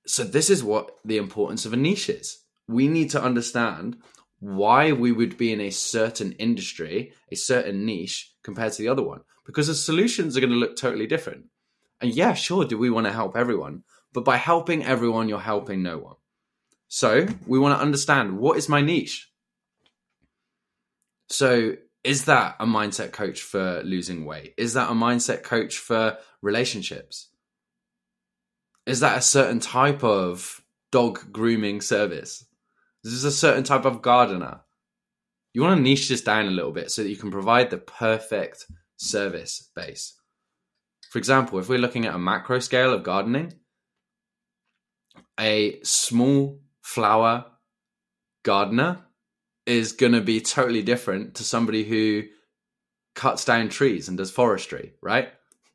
So, 0.06 0.24
this 0.24 0.50
is 0.50 0.64
what 0.64 0.92
the 1.06 1.18
importance 1.18 1.66
of 1.66 1.74
a 1.74 1.78
niche 1.78 2.10
is. 2.10 2.40
We 2.68 2.88
need 2.88 3.12
to 3.12 3.22
understand 3.22 3.98
why 4.40 4.92
we 4.92 5.12
would 5.12 5.38
be 5.38 5.54
in 5.54 5.62
a 5.62 5.70
certain 5.70 6.32
industry, 6.34 7.14
a 7.32 7.36
certain 7.36 7.86
niche 7.86 8.34
compared 8.44 8.74
to 8.74 8.82
the 8.82 8.88
other 8.88 9.04
one, 9.04 9.22
because 9.46 9.68
the 9.68 9.76
solutions 9.76 10.36
are 10.36 10.40
going 10.40 10.52
to 10.52 10.56
look 10.56 10.78
totally 10.78 11.08
different. 11.08 11.46
And 12.02 12.14
yeah, 12.14 12.34
sure, 12.34 12.66
do 12.66 12.78
we 12.78 12.90
want 12.90 13.08
to 13.08 13.14
help 13.14 13.36
everyone? 13.36 13.84
But 14.14 14.26
by 14.26 14.38
helping 14.38 14.84
everyone, 14.84 15.30
you're 15.30 15.40
helping 15.40 15.84
no 15.84 15.98
one. 15.98 16.16
So 16.88 17.28
we 17.46 17.60
want 17.60 17.78
to 17.78 17.84
understand 17.84 18.40
what 18.40 18.58
is 18.58 18.70
my 18.70 18.82
niche? 18.82 19.29
So 21.30 21.76
is 22.04 22.26
that 22.26 22.56
a 22.60 22.66
mindset 22.66 23.12
coach 23.12 23.42
for 23.42 23.82
losing 23.84 24.26
weight? 24.26 24.54
Is 24.58 24.74
that 24.74 24.90
a 24.90 24.94
mindset 24.94 25.44
coach 25.44 25.78
for 25.78 26.18
relationships? 26.42 27.30
Is 28.86 29.02
that 29.02 29.18
a 29.18 29.22
certain 29.22 29.60
type 29.60 30.04
of 30.04 30.64
dog 30.92 31.32
grooming 31.32 31.82
service? 31.82 32.46
Is 33.04 33.12
this 33.12 33.24
a 33.24 33.36
certain 33.36 33.64
type 33.64 33.86
of 33.86 34.02
gardener? 34.02 34.62
You 35.54 35.62
want 35.62 35.78
to 35.78 35.84
niche 35.84 36.10
this 36.10 36.22
down 36.22 36.48
a 36.48 36.52
little 36.52 36.72
bit 36.72 36.92
so 36.92 37.04
that 37.04 37.10
you 37.10 37.18
can 37.18 37.32
provide 37.32 37.70
the 37.70 37.78
perfect 37.78 38.66
service 38.98 39.70
base. 39.76 40.20
For 41.10 41.18
example, 41.18 41.60
if 41.60 41.70
we're 41.70 41.80
looking 41.80 42.06
at 42.06 42.16
a 42.16 42.20
macro 42.20 42.60
scale 42.60 42.94
of 42.94 43.04
gardening, 43.04 43.54
a 45.40 45.80
small 45.84 46.60
flower 46.82 47.46
gardener 48.44 49.06
is 49.70 49.92
going 49.92 50.14
to 50.14 50.22
be 50.22 50.42
totally 50.42 50.82
different 50.82 51.36
to 51.36 51.44
somebody 51.44 51.84
who 51.84 52.24
cuts 53.16 53.46
down 53.46 53.70
trees 53.70 54.08
and 54.08 54.18
does 54.18 54.32
forestry, 54.32 54.94
right? 55.02 55.30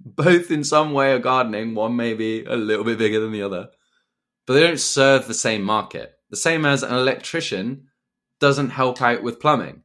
Both 0.04 0.50
in 0.50 0.64
some 0.64 0.92
way 0.92 1.12
are 1.12 1.18
gardening, 1.18 1.74
one 1.74 1.96
may 1.96 2.14
be 2.14 2.44
a 2.44 2.56
little 2.56 2.84
bit 2.84 2.98
bigger 2.98 3.20
than 3.20 3.32
the 3.32 3.42
other, 3.42 3.68
but 4.46 4.54
they 4.54 4.60
don't 4.60 4.80
serve 4.80 5.26
the 5.26 5.34
same 5.34 5.62
market. 5.62 6.12
The 6.30 6.36
same 6.36 6.64
as 6.64 6.82
an 6.82 6.94
electrician 6.94 7.88
doesn't 8.40 8.70
help 8.70 9.00
out 9.00 9.22
with 9.22 9.40
plumbing. 9.40 9.82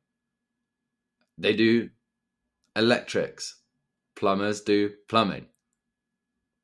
They 1.38 1.56
do 1.56 1.90
electrics 2.76 3.56
plumbers 4.16 4.62
do 4.62 4.92
plumbing. 5.08 5.46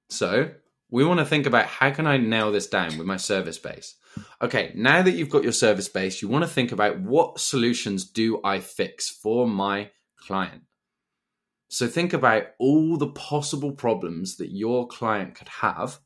So 0.10 0.52
we 0.90 1.06
want 1.06 1.20
to 1.20 1.26
think 1.26 1.46
about 1.46 1.66
how 1.66 1.92
can 1.92 2.06
I 2.06 2.18
nail 2.18 2.52
this 2.52 2.68
down 2.68 2.98
with 2.98 3.08
my 3.08 3.18
service 3.18 3.58
base? 3.58 3.96
Okay, 4.42 4.72
now 4.76 5.02
that 5.02 5.12
you've 5.12 5.30
got 5.30 5.44
your 5.44 5.52
service 5.52 5.88
base, 5.88 6.22
you 6.22 6.28
want 6.28 6.44
to 6.44 6.50
think 6.50 6.72
about 6.72 7.00
what 7.00 7.40
solutions 7.40 8.06
do 8.06 8.42
I 8.44 8.60
fix 8.60 9.10
for 9.10 9.48
my 9.48 9.92
client? 10.18 10.64
So 11.68 11.88
think 11.88 12.14
about 12.14 12.48
all 12.60 12.98
the 12.98 13.10
possible 13.10 13.72
problems 13.72 14.38
that 14.38 14.52
your 14.52 14.88
client 14.88 15.36
could 15.36 15.50
have 15.50 16.00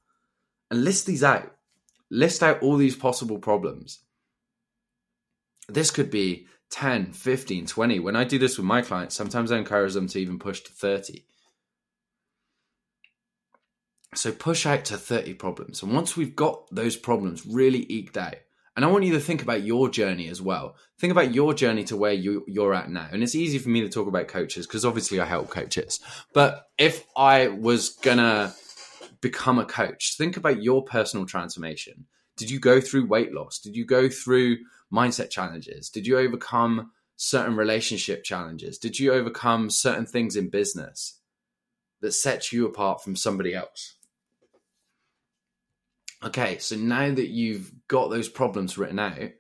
and 0.72 0.84
list 0.84 1.06
these 1.06 1.24
out. 1.24 1.56
List 2.10 2.42
out 2.42 2.62
all 2.62 2.78
these 2.78 2.96
possible 2.96 3.38
problems. 3.38 4.00
This 5.68 5.92
could 5.92 6.10
be 6.10 6.48
10, 6.72 7.14
15, 7.14 7.68
20. 7.68 8.00
When 8.00 8.16
I 8.16 8.24
do 8.24 8.40
this 8.40 8.58
with 8.58 8.66
my 8.66 8.82
clients, 8.82 9.16
sometimes 9.16 9.52
I 9.52 9.58
encourage 9.58 9.94
them 9.94 10.08
to 10.08 10.20
even 10.20 10.40
push 10.40 10.62
to 10.62 10.72
30. 10.72 11.24
So 14.16 14.32
push 14.32 14.66
out 14.66 14.86
to 14.86 14.98
30 14.98 15.36
problems. 15.36 15.84
And 15.84 15.94
once 15.94 16.18
we've 16.18 16.36
got 16.36 16.64
those 16.74 16.96
problems 16.98 17.46
really 17.46 17.86
eked 17.92 18.18
out, 18.18 18.38
And 18.80 18.86
I 18.86 18.88
want 18.88 19.04
you 19.04 19.12
to 19.12 19.20
think 19.20 19.42
about 19.42 19.64
your 19.64 19.90
journey 19.90 20.30
as 20.30 20.42
well. 20.42 20.78
Think 21.00 21.12
about 21.12 21.34
your 21.34 21.54
journey 21.54 21.84
to 21.84 21.98
where 21.98 22.14
you, 22.14 22.46
you're 22.48 22.74
at 22.74 22.90
now. 22.90 23.10
And 23.12 23.22
it's 23.22 23.36
easy 23.36 23.58
for 23.58 23.68
me 23.68 23.82
to 23.82 23.90
talk 23.90 24.08
about 24.08 24.30
coaches 24.30 24.66
because 24.66 24.86
obviously 24.86 25.20
I 25.20 25.26
help 25.26 25.50
coaches. 25.50 26.00
But 26.34 26.66
if 26.78 27.06
I 27.14 27.50
was 27.50 27.90
going 27.90 28.20
to 28.20 28.54
become 29.20 29.60
a 29.60 29.66
coach, 29.66 30.16
think 30.18 30.38
about 30.38 30.64
your 30.64 30.82
personal 30.86 31.26
transformation. 31.26 32.06
Did 32.38 32.50
you 32.50 32.58
go 32.58 32.80
through 32.80 33.08
weight 33.08 33.34
loss? 33.34 33.60
Did 33.60 33.76
you 33.76 33.86
go 33.86 34.08
through 34.08 34.60
mindset 34.94 35.30
challenges? 35.30 35.90
Did 35.90 36.08
you 36.08 36.18
overcome 36.18 36.92
certain 37.18 37.58
relationship 37.58 38.24
challenges? 38.24 38.78
Did 38.78 38.98
you 38.98 39.12
overcome 39.12 39.70
certain 39.70 40.06
things 40.06 40.38
in 40.38 40.50
business 40.50 41.20
that 42.00 42.14
set 42.14 42.54
you 42.54 42.66
apart 42.66 43.04
from 43.04 43.18
somebody 43.18 43.54
else? 43.54 43.98
Okay, 46.24 46.58
so 46.58 46.76
now 46.76 47.14
that 47.14 47.30
you've 47.30 47.72
got 47.88 48.10
those 48.10 48.28
problems 48.28 48.78
written 48.78 49.00
out, 49.00 49.32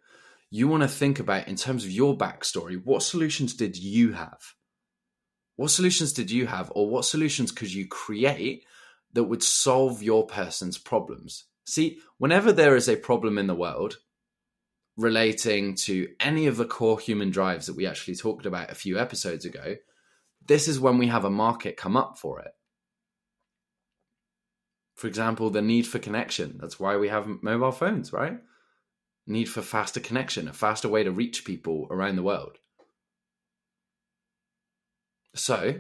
you 0.50 0.68
want 0.68 0.84
to 0.84 0.90
think 0.90 1.20
about 1.20 1.48
in 1.48 1.56
terms 1.56 1.84
of 1.84 1.92
your 1.92 2.18
backstory, 2.18 2.82
what 2.84 3.04
solutions 3.04 3.54
did 3.54 3.78
you 3.78 4.14
have? 4.14 4.40
What 5.58 5.72
solutions 5.72 6.14
did 6.14 6.32
you 6.32 6.48
have, 6.48 6.72
or 6.74 6.90
what 6.90 7.04
solutions 7.04 7.52
could 7.52 7.74
you 7.74 7.86
create 7.86 8.64
that 9.14 9.26
would 9.26 9.44
solve 9.44 10.02
your 10.02 10.26
person's 10.26 10.78
problems? 10.78 11.46
See, 11.66 12.00
whenever 12.18 12.54
there 12.54 12.78
is 12.78 12.88
a 12.88 12.96
problem 12.96 13.38
in 13.38 13.48
the 13.48 13.56
world 13.56 13.98
relating 14.96 15.76
to 15.76 16.08
any 16.20 16.48
of 16.48 16.58
the 16.58 16.66
core 16.66 17.00
human 17.00 17.30
drives 17.30 17.68
that 17.68 17.76
we 17.76 17.86
actually 17.86 18.16
talked 18.16 18.46
about 18.46 18.72
a 18.72 18.76
few 18.76 18.98
episodes 18.98 19.44
ago, 19.44 19.76
this 20.48 20.68
is 20.68 20.80
when 20.80 20.98
we 20.98 21.08
have 21.08 21.26
a 21.26 21.30
market 21.30 21.78
come 21.78 21.98
up 21.98 22.18
for 22.18 22.40
it. 22.40 22.52
For 25.00 25.08
example, 25.08 25.50
the 25.50 25.62
need 25.62 25.88
for 25.88 25.98
connection. 25.98 26.58
That's 26.60 26.78
why 26.78 26.98
we 26.98 27.08
have 27.08 27.42
mobile 27.42 27.72
phones, 27.72 28.12
right? 28.12 28.38
Need 29.26 29.46
for 29.46 29.62
faster 29.62 30.02
connection, 30.02 30.50
a 30.50 30.52
faster 30.52 30.90
way 30.90 31.06
to 31.06 31.12
reach 31.12 31.46
people 31.46 31.88
around 31.90 32.18
the 32.18 32.22
world. 32.22 32.58
So, 35.34 35.76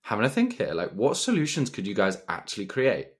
having 0.00 0.24
a 0.24 0.28
think 0.28 0.54
here, 0.54 0.74
like 0.74 0.90
what 0.90 1.16
solutions 1.16 1.70
could 1.70 1.86
you 1.86 1.94
guys 1.94 2.18
actually 2.28 2.66
create? 2.66 3.10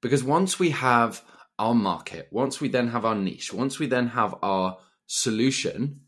Because 0.00 0.22
once 0.22 0.56
we 0.60 0.70
have 0.70 1.24
our 1.58 1.74
market, 1.74 2.28
once 2.30 2.60
we 2.60 2.68
then 2.68 2.86
have 2.90 3.04
our 3.04 3.16
niche, 3.16 3.52
once 3.52 3.80
we 3.80 3.88
then 3.88 4.06
have 4.06 4.36
our 4.40 4.78
solution, 5.08 6.02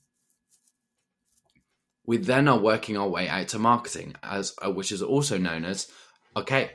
we 2.06 2.16
then 2.16 2.46
are 2.46 2.60
working 2.60 2.96
our 2.96 3.08
way 3.08 3.28
out 3.28 3.48
to 3.48 3.58
marketing, 3.58 4.14
as 4.22 4.54
uh, 4.64 4.70
which 4.70 4.92
is 4.92 5.02
also 5.02 5.36
known 5.36 5.64
as 5.64 5.90
okay, 6.36 6.70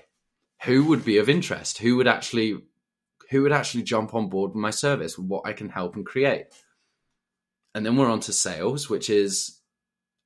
who 0.63 0.85
would 0.85 1.03
be 1.03 1.17
of 1.17 1.29
interest? 1.29 1.79
Who 1.79 1.97
would 1.97 2.07
actually 2.07 2.61
who 3.29 3.43
would 3.43 3.51
actually 3.53 3.83
jump 3.83 4.13
on 4.13 4.27
board 4.27 4.51
with 4.51 4.61
my 4.61 4.71
service 4.71 5.17
what 5.17 5.43
i 5.45 5.53
can 5.53 5.69
help 5.69 5.95
and 5.95 6.05
create? 6.05 6.47
And 7.73 7.85
then 7.85 7.95
we're 7.95 8.11
on 8.11 8.19
to 8.21 8.33
sales 8.33 8.89
which 8.89 9.09
is 9.09 9.59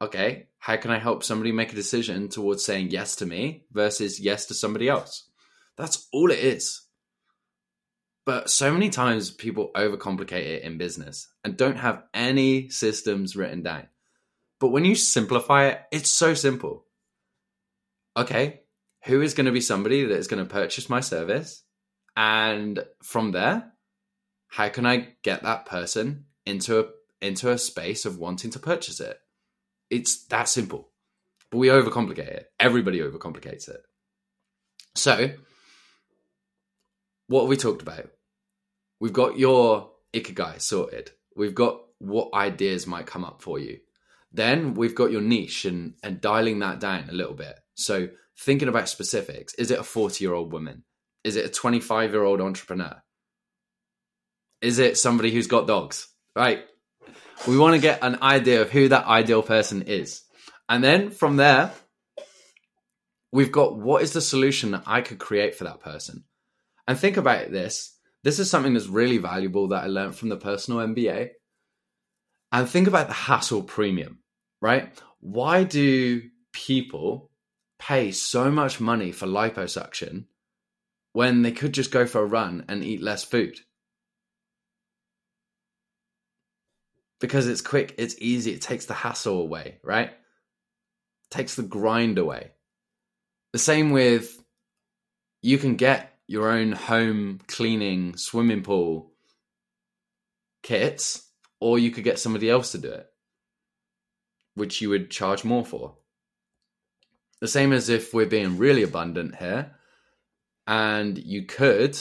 okay 0.02 0.48
how 0.60 0.76
can 0.76 0.92
i 0.92 1.00
help 1.00 1.24
somebody 1.24 1.52
make 1.52 1.72
a 1.72 1.76
decision 1.76 2.28
towards 2.28 2.66
saying 2.66 2.90
yes 2.90 3.16
to 3.18 3.26
me 3.26 3.66
versus 3.72 4.20
yes 4.20 4.48
to 4.48 4.54
somebody 4.54 4.90
else? 4.90 5.30
That's 5.78 6.08
all 6.12 6.32
it 6.32 6.40
is. 6.40 6.82
But 8.26 8.50
so 8.50 8.74
many 8.74 8.90
times 8.90 9.30
people 9.30 9.72
overcomplicate 9.76 10.46
it 10.46 10.64
in 10.64 10.80
business 10.80 11.28
and 11.44 11.56
don't 11.56 11.78
have 11.78 12.04
any 12.14 12.70
systems 12.70 13.36
written 13.36 13.62
down. 13.62 13.88
But 14.60 14.70
when 14.70 14.84
you 14.84 14.96
simplify 14.96 15.68
it 15.68 15.82
it's 15.92 16.10
so 16.10 16.34
simple. 16.34 16.86
Okay 18.18 18.62
who 19.06 19.22
is 19.22 19.34
going 19.34 19.46
to 19.46 19.52
be 19.52 19.62
somebody 19.62 20.04
that 20.04 20.18
is 20.18 20.28
going 20.28 20.46
to 20.46 20.52
purchase 20.52 20.90
my 20.90 21.00
service? 21.00 21.64
And 22.18 22.84
from 23.04 23.32
there, 23.32 23.72
how 24.48 24.70
can 24.70 24.86
I 24.86 25.10
get 25.22 25.44
that 25.44 25.66
person 25.66 26.26
into 26.46 26.80
a 26.80 26.86
into 27.22 27.50
a 27.52 27.58
space 27.58 28.06
of 28.06 28.18
wanting 28.18 28.52
to 28.52 28.60
purchase 28.60 29.00
it? 29.00 29.20
It's 29.90 30.26
that 30.28 30.50
simple. 30.50 30.90
But 31.52 31.58
we 31.60 31.68
overcomplicate 31.68 32.20
it. 32.20 32.52
Everybody 32.60 33.00
overcomplicates 33.00 33.70
it. 33.70 33.82
So, 34.96 35.32
what 37.28 37.42
have 37.42 37.50
we 37.50 37.58
talked 37.58 37.82
about? 37.82 38.10
We've 39.00 39.14
got 39.14 39.38
your 39.38 39.92
ikigai 40.14 40.62
sorted. 40.62 41.12
We've 41.36 41.56
got 41.56 41.82
what 42.00 42.34
ideas 42.34 42.88
might 42.88 43.06
come 43.06 43.26
up 43.26 43.42
for 43.42 43.60
you. 43.60 43.80
Then 44.32 44.74
we've 44.74 44.96
got 44.96 45.12
your 45.12 45.22
niche 45.22 45.66
and, 45.66 45.94
and 46.02 46.22
dialing 46.22 46.60
that 46.60 46.80
down 46.80 47.10
a 47.10 47.14
little 47.14 47.34
bit. 47.34 47.60
So 47.76 48.10
thinking 48.38 48.68
about 48.68 48.90
specifics, 48.90 49.54
is 49.56 49.72
it 49.72 49.80
a 49.80 49.84
40 49.84 50.24
year 50.24 50.34
old 50.34 50.52
woman? 50.52 50.84
Is 51.24 51.36
it 51.36 51.46
a 51.46 51.50
25 51.50 52.12
year 52.12 52.24
old 52.24 52.42
entrepreneur? 52.42 53.02
Is 54.62 54.80
it 54.80 54.98
somebody 54.98 55.32
who's 55.32 55.48
got 55.48 55.68
dogs? 55.68 56.08
Right. 56.36 56.66
We 57.48 57.58
want 57.58 57.76
to 57.76 57.82
get 57.82 58.00
an 58.04 58.22
idea 58.22 58.62
of 58.62 58.72
who 58.72 58.90
that 58.90 59.06
ideal 59.06 59.44
person 59.44 59.84
is. 59.84 60.22
And 60.68 60.84
then 60.84 61.12
from 61.12 61.38
there, 61.38 61.72
we've 63.32 63.52
got 63.52 63.78
what 63.78 64.02
is 64.02 64.14
the 64.14 64.22
solution 64.22 64.72
that 64.72 64.84
I 64.86 65.02
could 65.02 65.20
create 65.20 65.56
for 65.56 65.66
that 65.66 65.82
person? 65.82 66.24
And 66.88 66.98
think 66.98 67.18
about 67.18 67.52
this. 67.52 67.96
This 68.24 68.40
is 68.40 68.50
something 68.50 68.74
that's 68.74 68.88
really 68.88 69.18
valuable 69.18 69.68
that 69.70 69.84
I 69.84 69.88
learned 69.88 70.16
from 70.16 70.30
the 70.30 70.38
personal 70.38 70.86
MBA. 70.86 71.30
And 72.52 72.70
think 72.70 72.88
about 72.88 73.08
the 73.08 73.14
hassle 73.14 73.64
premium, 73.64 74.20
right? 74.62 74.94
Why 75.20 75.64
do 75.64 76.22
people 76.54 77.30
pay 77.88 78.12
so 78.12 78.50
much 78.50 78.80
money 78.80 79.12
for 79.12 79.28
liposuction 79.28 80.26
when 81.14 81.44
they 81.44 81.52
could 81.52 81.74
just 81.74 81.92
go 81.92 82.06
for 82.06 82.22
a 82.22 82.26
run 82.26 82.66
and 82.68 82.84
eat 82.84 83.02
less 83.02 83.24
food? 83.24 83.60
Because 87.20 87.48
it's 87.48 87.62
quick, 87.62 87.94
it's 87.98 88.16
easy, 88.20 88.52
it 88.54 88.62
takes 88.62 88.88
the 88.88 88.94
hassle 88.94 89.40
away, 89.40 89.78
right? 89.84 90.10
It 90.10 91.30
takes 91.30 91.56
the 91.56 91.64
grind 91.64 92.18
away. 92.18 92.52
The 93.54 93.60
same 93.60 93.92
with 93.92 94.44
you 95.42 95.58
can 95.58 95.76
get 95.76 96.12
your 96.28 96.50
own 96.50 96.72
home 96.72 97.40
cleaning 97.48 98.18
swimming 98.18 98.64
pool 98.64 99.12
kits, 100.64 101.30
or 101.60 101.78
you 101.78 101.92
could 101.92 102.04
get 102.04 102.18
somebody 102.18 102.50
else 102.50 102.72
to 102.72 102.80
do 102.80 102.92
it, 102.92 103.08
which 104.56 104.82
you 104.82 104.90
would 104.90 105.12
charge 105.12 105.44
more 105.44 105.64
for. 105.64 105.98
The 107.46 107.52
same 107.52 107.74
as 107.74 107.90
if 107.90 108.12
we're 108.12 108.26
being 108.26 108.58
really 108.58 108.82
abundant 108.82 109.36
here, 109.36 109.76
and 110.66 111.16
you 111.16 111.46
could 111.46 111.96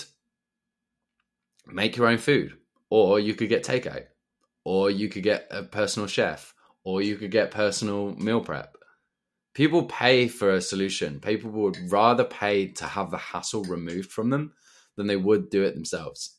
make 1.66 1.98
your 1.98 2.06
own 2.06 2.16
food, 2.16 2.56
or 2.88 3.20
you 3.20 3.34
could 3.34 3.50
get 3.50 3.62
takeout, 3.62 4.06
or 4.64 4.90
you 4.90 5.10
could 5.10 5.22
get 5.22 5.46
a 5.50 5.62
personal 5.62 6.06
chef, 6.06 6.54
or 6.82 7.02
you 7.02 7.16
could 7.16 7.30
get 7.30 7.50
personal 7.50 8.14
meal 8.14 8.40
prep. 8.40 8.78
People 9.52 9.82
pay 9.82 10.28
for 10.28 10.50
a 10.50 10.62
solution. 10.62 11.20
People 11.20 11.50
would 11.50 11.92
rather 11.92 12.24
pay 12.24 12.68
to 12.68 12.86
have 12.86 13.10
the 13.10 13.18
hassle 13.18 13.64
removed 13.64 14.10
from 14.10 14.30
them 14.30 14.54
than 14.96 15.08
they 15.08 15.16
would 15.16 15.50
do 15.50 15.62
it 15.62 15.74
themselves. 15.74 16.38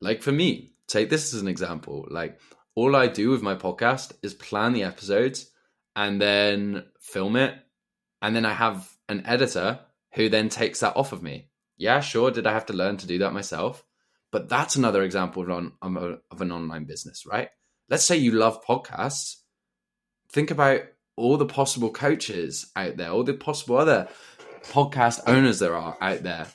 Like 0.00 0.22
for 0.22 0.32
me, 0.32 0.72
take 0.86 1.10
this 1.10 1.34
as 1.34 1.42
an 1.42 1.48
example. 1.48 2.08
Like 2.10 2.40
all 2.74 2.96
I 2.96 3.06
do 3.06 3.28
with 3.28 3.42
my 3.42 3.54
podcast 3.54 4.14
is 4.22 4.32
plan 4.32 4.72
the 4.72 4.82
episodes 4.84 5.50
and 5.96 6.20
then 6.20 6.84
film 7.00 7.34
it. 7.34 7.54
And 8.22 8.36
then 8.36 8.44
I 8.44 8.52
have 8.52 8.88
an 9.08 9.26
editor 9.26 9.80
who 10.12 10.28
then 10.28 10.48
takes 10.48 10.80
that 10.80 10.96
off 10.96 11.12
of 11.12 11.22
me. 11.22 11.48
Yeah, 11.78 12.00
sure. 12.00 12.30
Did 12.30 12.46
I 12.46 12.52
have 12.52 12.66
to 12.66 12.72
learn 12.74 12.98
to 12.98 13.06
do 13.06 13.18
that 13.18 13.32
myself? 13.32 13.82
But 14.30 14.48
that's 14.48 14.76
another 14.76 15.02
example 15.02 15.42
of, 15.42 15.48
an, 15.48 16.18
of 16.30 16.40
an 16.40 16.52
online 16.52 16.84
business, 16.84 17.24
right? 17.26 17.48
Let's 17.88 18.04
say 18.04 18.16
you 18.16 18.32
love 18.32 18.64
podcasts. 18.64 19.36
Think 20.30 20.50
about 20.50 20.82
all 21.16 21.38
the 21.38 21.46
possible 21.46 21.90
coaches 21.90 22.70
out 22.76 22.96
there, 22.96 23.10
all 23.10 23.24
the 23.24 23.34
possible 23.34 23.78
other 23.78 24.08
podcast 24.64 25.20
owners 25.26 25.60
there 25.60 25.76
are 25.76 25.96
out 26.00 26.22
there 26.22 26.46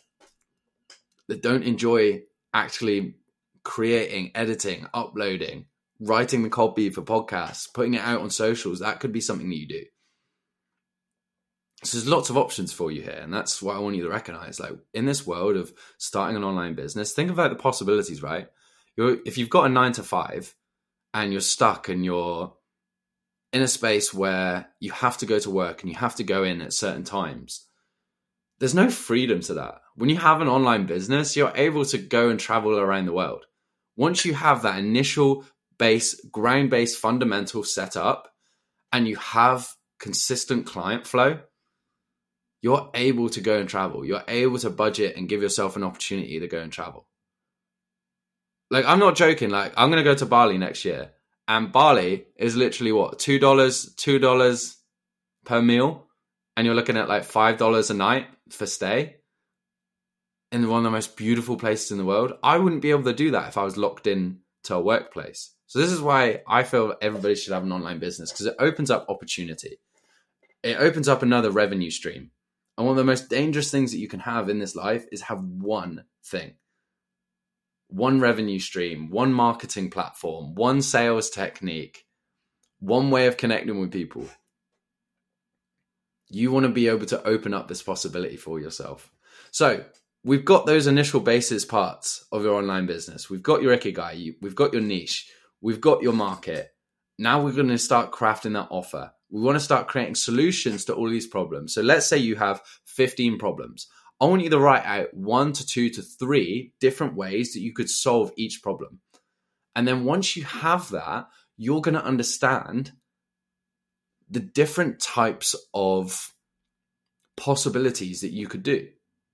that 1.28 1.42
don't 1.42 1.64
enjoy 1.64 2.24
actually 2.54 3.16
creating, 3.64 4.32
editing, 4.36 4.86
uploading, 4.94 5.66
writing 6.02 6.42
the 6.42 6.50
copy 6.50 6.90
for 6.90 7.04
podcasts, 7.04 7.72
putting 7.72 7.94
it 7.94 8.02
out 8.02 8.22
on 8.22 8.30
socials, 8.32 8.80
that 8.80 9.00
could 9.00 9.14
be 9.14 9.22
something 9.22 9.50
that 9.50 9.56
you 9.56 9.68
do. 9.68 9.84
So 11.84 11.98
there's 11.98 12.08
lots 12.10 12.30
of 12.30 12.38
options 12.38 12.74
for 12.74 12.92
you 12.92 13.02
here, 13.02 13.20
and 13.22 13.34
that's 13.34 13.62
what 13.62 13.76
I 13.76 13.80
want 13.80 13.96
you 13.96 14.04
to 14.04 14.10
recognize. 14.10 14.60
Like 14.60 14.74
in 14.94 15.06
this 15.06 15.26
world 15.26 15.56
of 15.56 15.72
starting 15.98 16.36
an 16.36 16.44
online 16.44 16.76
business, 16.76 17.14
think 17.14 17.32
about 17.32 17.50
the 17.50 17.56
possibilities, 17.56 18.22
right? 18.22 18.48
You're, 18.98 19.18
if 19.26 19.38
you've 19.38 19.50
got 19.50 19.66
a 19.66 19.70
nine 19.70 19.94
to 19.94 20.04
five 20.04 20.54
and 21.14 21.32
you're 21.32 21.42
stuck 21.42 21.88
and 21.88 22.04
you're 22.04 22.54
in 23.54 23.62
a 23.62 23.68
space 23.68 24.14
where 24.14 24.68
you 24.80 24.92
have 24.92 25.18
to 25.20 25.26
go 25.26 25.40
to 25.40 25.50
work 25.50 25.82
and 25.82 25.92
you 25.92 25.98
have 25.98 26.16
to 26.16 26.24
go 26.24 26.44
in 26.44 26.62
at 26.62 26.74
certain 26.74 27.04
times, 27.04 27.68
there's 28.60 28.76
no 28.76 28.90
freedom 28.90 29.40
to 29.42 29.56
that. 29.56 29.82
When 29.96 30.10
you 30.10 30.18
have 30.18 30.42
an 30.42 30.48
online 30.48 30.86
business, 30.86 31.36
you're 31.36 31.54
able 31.56 31.86
to 31.86 31.98
go 31.98 32.30
and 32.30 32.40
travel 32.40 32.78
around 32.78 33.06
the 33.06 33.14
world. 33.14 33.46
Once 33.96 34.24
you 34.24 34.34
have 34.36 34.62
that 34.62 34.78
initial 34.78 35.46
base, 35.82 36.14
ground 36.32 36.70
based 36.70 37.00
fundamental 37.00 37.64
setup, 37.64 38.32
and 38.94 39.08
you 39.08 39.16
have 39.16 39.68
consistent 40.00 40.68
client 40.68 41.08
flow, 41.08 41.40
you're 42.62 42.92
able 42.94 43.30
to 43.30 43.42
go 43.42 43.58
and 43.60 43.68
travel. 43.68 44.06
You're 44.06 44.24
able 44.28 44.60
to 44.60 44.70
budget 44.70 45.18
and 45.18 45.28
give 45.28 45.42
yourself 45.42 45.76
an 45.76 45.84
opportunity 45.84 46.40
to 46.40 46.48
go 46.48 46.60
and 46.60 46.72
travel. 46.72 47.08
Like 48.70 48.86
I'm 48.86 49.00
not 49.00 49.16
joking. 49.16 49.50
Like 49.50 49.74
I'm 49.76 49.90
gonna 49.90 50.04
go 50.04 50.14
to 50.14 50.26
Bali 50.28 50.60
next 50.60 50.86
year, 50.86 51.14
and 51.48 51.72
Bali 51.72 52.28
is 52.36 52.56
literally 52.56 52.92
what 52.92 53.18
two 53.18 53.40
dollars, 53.40 53.92
two 53.96 54.20
dollars 54.20 54.78
per 55.46 55.64
meal, 55.64 56.06
and 56.56 56.68
you're 56.68 56.76
looking 56.76 56.96
at 56.96 57.10
like 57.10 57.24
five 57.24 57.58
dollars 57.58 57.90
a 57.90 57.96
night 57.96 58.28
for 58.52 58.68
stay 58.68 59.16
in 60.52 60.70
one 60.70 60.80
of 60.80 60.84
the 60.84 60.92
most 60.92 61.18
beautiful 61.18 61.58
places 61.58 61.90
in 61.90 61.98
the 61.98 62.06
world. 62.06 62.34
I 62.44 62.60
wouldn't 62.60 62.84
be 62.84 62.92
able 62.92 63.06
to 63.06 63.14
do 63.14 63.32
that 63.32 63.48
if 63.48 63.58
I 63.58 63.64
was 63.64 63.78
locked 63.78 64.06
in 64.06 64.42
to 64.66 64.76
a 64.76 64.82
workplace. 64.82 65.56
So 65.72 65.80
this 65.80 65.94
is 65.94 66.02
why 66.02 66.42
I 66.46 66.64
feel 66.64 66.96
everybody 67.02 67.34
should 67.34 67.54
have 67.54 67.64
an 67.64 67.72
online 67.72 67.98
business 67.98 68.30
because 68.30 68.46
it 68.46 68.58
opens 68.60 68.92
up 68.92 69.06
opportunity. 69.08 69.80
It 70.64 70.76
opens 70.76 71.08
up 71.08 71.24
another 71.24 71.50
revenue 71.50 71.92
stream. 71.92 72.32
And 72.78 72.86
one 72.86 72.92
of 72.92 72.98
the 72.98 73.06
most 73.06 73.30
dangerous 73.30 73.72
things 73.72 73.94
that 73.94 74.00
you 74.00 74.10
can 74.10 74.20
have 74.20 74.50
in 74.50 74.60
this 74.60 74.76
life 74.76 75.06
is 75.14 75.22
have 75.22 75.42
one 75.42 76.04
thing. 76.26 76.56
One 77.88 78.20
revenue 78.20 78.60
stream, 78.60 79.12
one 79.12 79.32
marketing 79.32 79.92
platform, 79.92 80.56
one 80.56 80.82
sales 80.82 81.30
technique, 81.30 82.06
one 82.82 83.10
way 83.10 83.28
of 83.28 83.38
connecting 83.38 83.80
with 83.80 83.94
people. 83.94 84.28
You 86.28 86.52
want 86.52 86.66
to 86.66 86.70
be 86.70 86.90
able 86.90 87.06
to 87.06 87.26
open 87.26 87.54
up 87.54 87.70
this 87.70 87.82
possibility 87.82 88.36
for 88.36 88.60
yourself. 88.60 89.10
So, 89.52 89.86
we've 90.26 90.44
got 90.44 90.66
those 90.66 90.88
initial 90.88 91.22
basis 91.22 91.64
parts 91.64 92.26
of 92.30 92.44
your 92.44 92.58
online 92.58 92.88
business. 92.88 93.30
We've 93.30 93.42
got 93.42 93.62
your 93.62 93.78
ikigai, 93.78 94.36
we've 94.42 94.54
got 94.54 94.74
your 94.74 94.82
niche, 94.82 95.32
we've 95.62 95.82
got 95.82 96.02
your 96.02 96.14
market. 96.14 96.70
Now 97.18 97.44
we're 97.44 97.52
going 97.54 97.68
to 97.68 97.78
start 97.78 98.12
crafting 98.12 98.54
that 98.54 98.68
offer. 98.70 99.12
We 99.30 99.42
want 99.42 99.56
to 99.56 99.64
start 99.64 99.88
creating 99.88 100.16
solutions 100.16 100.86
to 100.86 100.94
all 100.94 101.10
these 101.10 101.28
problems. 101.28 101.74
So 101.74 101.82
let's 101.82 102.08
say 102.08 102.18
you 102.18 102.36
have 102.36 102.62
15 102.86 103.38
problems. 103.38 103.88
I 104.20 104.26
want 104.26 104.44
you 104.44 104.50
to 104.50 104.60
write 104.60 104.86
out 104.86 105.14
one 105.14 105.54
to 105.54 105.66
two 105.66 105.90
to 105.92 106.02
three 106.02 106.74
different 106.80 107.16
ways 107.16 107.54
that 107.54 107.62
you 107.62 107.74
could 107.74 107.90
solve 107.90 108.32
each 108.36 108.62
problem. 108.62 109.00
And 109.76 109.88
then 109.88 110.04
once 110.04 110.36
you 110.36 110.44
have 110.44 110.90
that, 110.90 111.28
you're 111.58 111.82
going 111.82 111.96
to 111.96 112.04
understand 112.04 112.92
the 114.30 114.40
different 114.40 115.00
types 115.00 115.56
of 115.74 116.34
possibilities 117.38 118.22
that 118.22 118.32
you 118.32 118.48
could 118.48 118.64
do 118.64 118.88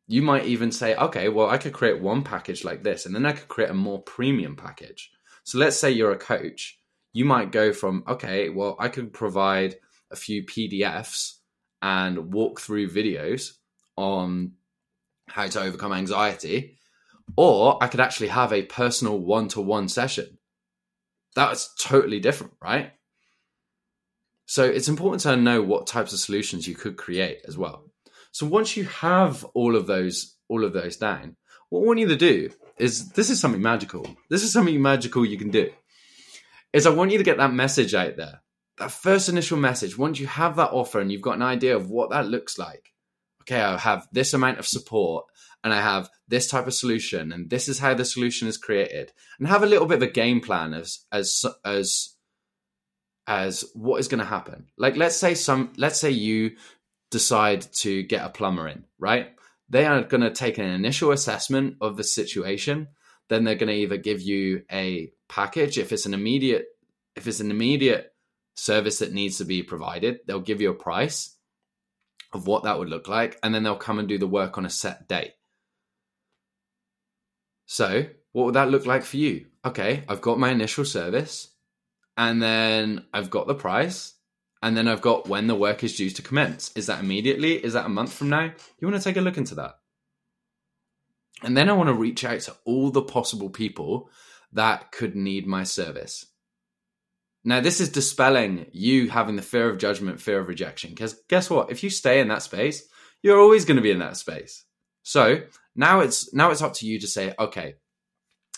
you 0.07 0.22
might 0.22 0.46
even 0.46 0.72
say, 0.72 0.96
okay, 0.96 1.27
well, 1.27 1.50
I 1.50 1.57
could 1.57 1.74
create 1.74 2.01
one 2.01 2.24
package 2.24 2.63
like 2.63 2.81
this, 2.81 3.05
and 3.05 3.13
then 3.13 3.25
I 3.25 3.34
could 3.34 3.50
create 3.50 3.69
a 3.69 3.75
more 3.75 4.01
premium 4.01 4.55
package. 4.55 5.12
So 5.48 5.60
let's 5.60 5.80
say 5.80 5.92
you're 5.92 6.12
a 6.12 6.18
coach. 6.18 6.77
You 7.13 7.24
might 7.24 7.54
go 7.54 7.72
from, 7.72 8.04
okay, 8.06 8.50
well, 8.50 8.75
I 8.80 8.89
could 8.89 9.13
provide 9.13 9.77
a 10.12 10.18
few 10.18 10.44
PDFs 10.44 11.36
and 11.82 12.34
walk 12.34 12.60
through 12.60 12.89
videos 12.89 13.54
on 13.96 14.56
how 15.30 15.48
to 15.48 15.62
overcome 15.62 15.94
anxiety, 15.94 16.77
or 17.38 17.82
I 17.82 17.88
could 17.88 18.01
actually 18.01 18.27
have 18.27 18.51
a 18.51 18.63
personal 18.63 19.20
one 19.20 19.48
to 19.50 19.62
one 19.62 19.88
session. 19.88 20.38
That's 21.34 21.74
totally 21.75 22.20
different, 22.20 22.51
right? 22.62 22.92
So 24.48 24.66
it's 24.66 24.89
important 24.89 25.22
to 25.22 25.38
know 25.38 25.62
what 25.62 25.88
types 25.88 26.12
of 26.12 26.20
solutions 26.20 26.68
you 26.68 26.75
could 26.75 26.98
create 26.98 27.39
as 27.48 27.58
well. 27.58 27.86
So 28.34 28.46
once 28.46 28.75
you 28.75 28.84
have 28.84 29.46
all 29.54 29.77
of 29.77 29.88
those 29.88 30.36
all 30.50 30.66
of 30.66 30.74
those 30.74 30.98
down, 30.98 31.38
what 31.70 31.86
want 31.86 32.00
you 32.00 32.08
to 32.10 32.18
do 32.18 32.50
is 32.79 33.10
this 33.10 33.29
is 33.29 33.39
something 33.39 33.62
magical. 33.62 34.05
This 34.29 34.43
is 34.43 34.53
something 34.53 34.81
magical 34.81 35.25
you 35.25 35.38
can 35.38 35.51
do. 35.51 35.72
Is 36.74 36.86
I 36.86 36.91
want 36.91 37.12
you 37.12 37.17
to 37.17 37.24
get 37.24 37.38
that 37.38 37.53
message 37.53 37.93
out 37.93 38.17
there. 38.17 38.41
That 38.77 38.91
first 38.91 39.29
initial 39.29 39.57
message, 39.57 39.98
once 39.98 40.19
you 40.19 40.27
have 40.27 40.55
that 40.57 40.72
offer 40.72 41.00
and 41.00 41.12
you've 41.12 41.22
got 41.22 41.36
an 41.36 41.41
idea 41.41 41.75
of 41.75 41.89
what 41.89 42.12
that 42.12 42.27
looks 42.27 42.57
like. 42.57 42.93
Okay, 43.41 43.60
I 43.60 43.77
have 43.77 44.07
this 44.12 44.34
amount 44.34 44.60
of 44.60 44.67
support 44.67 45.25
and 45.63 45.74
I 45.74 45.81
have 45.81 46.10
this 46.28 46.47
type 46.47 46.67
of 46.67 46.73
solution 46.73 47.32
and 47.32 47.49
this 47.49 47.69
is 47.69 47.80
how 47.80 47.93
the 47.93 48.06
solution 48.06 48.47
is 48.47 48.58
created. 48.58 49.13
And 49.39 49.47
have 49.47 49.63
a 49.63 49.67
little 49.67 49.88
bit 49.88 49.97
of 49.97 50.10
a 50.10 50.12
game 50.12 50.41
plan 50.41 50.73
as 50.73 51.06
as 51.12 51.45
as 51.65 52.15
as 53.25 53.65
what 53.73 53.99
is 53.99 54.08
going 54.08 54.19
to 54.19 54.25
happen. 54.25 54.67
Like 54.78 54.95
let's 54.95 55.15
say 55.15 55.34
some 55.34 55.73
let's 55.78 55.99
say 55.99 56.12
you 56.12 56.58
decide 57.10 57.62
to 57.73 58.04
get 58.04 58.25
a 58.25 58.30
plumber 58.30 58.67
in, 58.67 58.84
right? 58.99 59.37
They 59.69 59.86
are 59.86 60.01
going 60.03 60.21
to 60.21 60.32
take 60.32 60.58
an 60.58 60.65
initial 60.65 61.12
assessment 61.12 61.77
of 61.82 61.97
the 61.97 62.03
situation. 62.03 62.88
Then 63.30 63.43
they're 63.43 63.56
going 63.56 63.67
to 63.67 63.75
either 63.75 63.97
give 63.97 64.21
you 64.21 64.63
a 64.71 65.12
package 65.27 65.77
if 65.77 65.91
it's 65.91 66.06
an 66.06 66.13
immediate 66.13 66.67
if 67.15 67.27
it's 67.27 67.39
an 67.39 67.51
immediate 67.51 68.13
service 68.56 68.99
that 68.99 69.12
needs 69.12 69.39
to 69.39 69.45
be 69.45 69.63
provided, 69.63 70.19
they'll 70.25 70.39
give 70.39 70.62
you 70.62 70.69
a 70.69 70.75
price 70.75 71.36
of 72.32 72.45
what 72.45 72.63
that 72.63 72.77
would 72.77 72.89
look 72.89 73.08
like 73.08 73.39
and 73.41 73.53
then 73.53 73.63
they'll 73.63 73.75
come 73.75 73.99
and 73.99 74.08
do 74.08 74.17
the 74.17 74.27
work 74.27 74.58
on 74.58 74.65
a 74.65 74.69
set 74.69 75.08
date. 75.08 75.34
So, 77.65 78.06
what 78.34 78.45
would 78.45 78.56
that 78.56 78.69
look 78.69 78.86
like 78.86 79.03
for 79.03 79.17
you? 79.17 79.47
Okay, 79.65 80.03
I've 80.08 80.21
got 80.21 80.39
my 80.39 80.51
initial 80.51 80.86
service 80.86 81.49
and 82.15 82.41
then 82.41 83.06
I've 83.13 83.30
got 83.30 83.47
the 83.47 83.56
price 83.56 84.13
and 84.62 84.76
then 84.76 84.88
I've 84.88 85.02
got 85.02 85.28
when 85.28 85.48
the 85.48 85.56
work 85.56 85.84
is 85.84 85.96
due 85.96 86.10
to 86.10 86.22
commence. 86.22 86.72
Is 86.76 86.88
that 86.88 87.00
immediately? 87.00 87.54
Is 87.63 87.74
that 87.74 87.86
a 87.86 87.89
month 87.89 88.13
from 88.13 88.30
now? 88.30 88.52
You 88.80 88.88
want 88.88 89.02
to 89.02 89.04
take 89.04 89.17
a 89.17 89.22
look 89.22 89.38
into 89.38 89.56
that. 89.56 89.76
And 91.43 91.56
then 91.56 91.70
I 91.70 91.74
want 91.74 91.88
to 91.88 91.93
reach 91.93 92.24
out 92.24 92.39
to 92.41 92.56
all 92.65 92.89
the 92.89 93.02
possible 93.02 93.50
people 93.50 94.10
that 94.54 94.91
could 94.91 95.15
need 95.15 95.46
my 95.46 95.63
service. 95.63 96.26
Now, 97.43 97.62
this 97.62 97.80
is 97.80 97.89
dispelling 97.89 98.65
you 98.74 99.10
having 99.10 99.36
the 99.36 99.41
fear 99.41 99.70
of 99.70 99.78
judgment, 99.78 100.20
fear 100.20 100.39
of 100.39 100.48
rejection. 100.48 100.89
Because 100.89 101.13
guess 101.30 101.50
what? 101.50 101.72
If 101.72 101.84
you 101.84 101.89
stay 101.89 102.20
in 102.20 102.28
that 102.30 102.41
space, 102.41 102.84
you're 103.22 103.39
always 103.39 103.65
going 103.65 103.78
to 103.78 103.84
be 103.84 103.91
in 103.91 104.00
that 104.00 104.17
space. 104.17 104.65
So 105.04 105.43
now 105.76 106.02
it's 106.02 106.34
now 106.34 106.52
it's 106.52 106.62
up 106.62 106.74
to 106.76 106.88
you 106.88 107.00
to 107.00 107.08
say, 107.08 107.34
okay, 107.39 107.76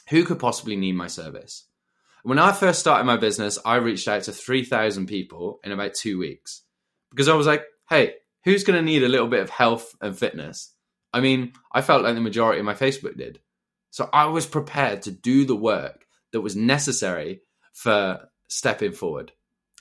who 0.10 0.24
could 0.24 0.40
possibly 0.40 0.76
need 0.76 0.96
my 0.96 1.08
service? 1.08 1.68
When 2.24 2.40
I 2.40 2.52
first 2.52 2.80
started 2.80 3.06
my 3.06 3.18
business, 3.18 3.58
I 3.64 3.76
reached 3.76 4.08
out 4.08 4.24
to 4.24 4.32
3,000 4.32 5.08
people 5.08 5.60
in 5.64 5.72
about 5.72 5.94
two 5.94 6.20
weeks 6.20 6.64
because 7.12 7.30
I 7.30 7.36
was 7.36 7.48
like, 7.48 7.64
hey, 7.90 8.16
who's 8.44 8.64
going 8.64 8.78
to 8.78 8.86
need 8.86 9.04
a 9.04 9.10
little 9.10 9.28
bit 9.28 9.42
of 9.42 9.50
health 9.50 9.96
and 10.02 10.18
fitness? 10.18 10.74
I 11.14 11.22
mean, 11.22 11.54
I 11.72 11.82
felt 11.82 12.04
like 12.04 12.16
the 12.16 12.22
majority 12.22 12.60
of 12.60 12.66
my 12.66 12.74
Facebook 12.74 13.18
did. 13.18 13.40
So 13.92 14.10
I 14.14 14.26
was 14.26 14.46
prepared 14.46 15.04
to 15.04 15.12
do 15.12 15.46
the 15.46 15.56
work 15.56 16.06
that 16.32 16.42
was 16.42 16.56
necessary 16.56 17.42
for 17.74 18.30
stepping 18.48 18.92
forward. 18.92 19.32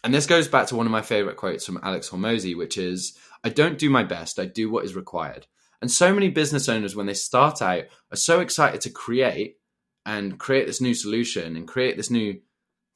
And 0.04 0.14
this 0.14 0.26
goes 0.26 0.48
back 0.48 0.68
to 0.68 0.76
one 0.76 0.86
of 0.86 0.92
my 0.92 1.02
favorite 1.02 1.36
quotes 1.36 1.66
from 1.66 1.80
Alex 1.82 2.08
Hormozi, 2.08 2.56
which 2.56 2.78
is 2.78 3.18
I 3.42 3.48
don't 3.48 3.78
do 3.78 3.90
my 3.90 4.04
best, 4.04 4.38
I 4.38 4.46
do 4.46 4.70
what 4.70 4.84
is 4.84 4.94
required. 4.94 5.46
And 5.80 5.90
so 5.90 6.12
many 6.12 6.28
business 6.28 6.68
owners, 6.68 6.96
when 6.96 7.06
they 7.06 7.14
start 7.14 7.60
out, 7.62 7.84
are 8.10 8.16
so 8.16 8.40
excited 8.40 8.80
to 8.82 8.90
create 8.90 9.56
and 10.06 10.38
create 10.38 10.66
this 10.66 10.80
new 10.80 10.94
solution 10.94 11.56
and 11.56 11.68
create 11.68 11.96
this 11.96 12.10
new 12.10 12.40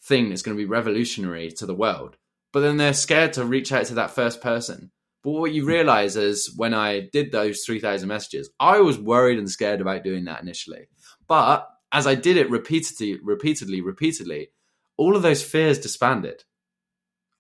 thing 0.03 0.29
that's 0.29 0.43
going 0.43 0.57
to 0.57 0.63
be 0.63 0.69
revolutionary 0.69 1.51
to 1.53 1.67
the 1.67 1.75
world. 1.75 2.17
But 2.53 2.61
then 2.61 2.77
they're 2.77 2.95
scared 2.95 3.35
to 3.35 3.45
reach 3.45 3.73
out 3.73 3.87
to 3.87 3.95
that 3.95 4.11
first 4.11 4.41
person. 4.41 4.91
But 5.23 5.33
what 5.33 5.53
you 5.53 5.65
realize 5.65 6.17
is 6.17 6.53
when 6.57 6.75
I 6.75 7.09
did 7.13 7.31
those 7.31 7.63
3,000 7.65 8.09
messages, 8.09 8.51
I 8.59 8.81
was 8.81 8.99
worried 8.99 9.39
and 9.39 9.49
scared 9.49 9.81
about 9.81 10.05
doing 10.05 10.25
that 10.25 10.43
initially. 10.43 10.89
But 11.29 11.69
as 11.93 12.07
I 12.07 12.15
did 12.15 12.37
it 12.37 12.51
repeatedly, 12.51 13.19
repeatedly, 13.23 13.81
repeatedly, 13.81 14.49
all 14.97 15.15
of 15.15 15.23
those 15.23 15.43
fears 15.43 15.79
disbanded. 15.79 16.45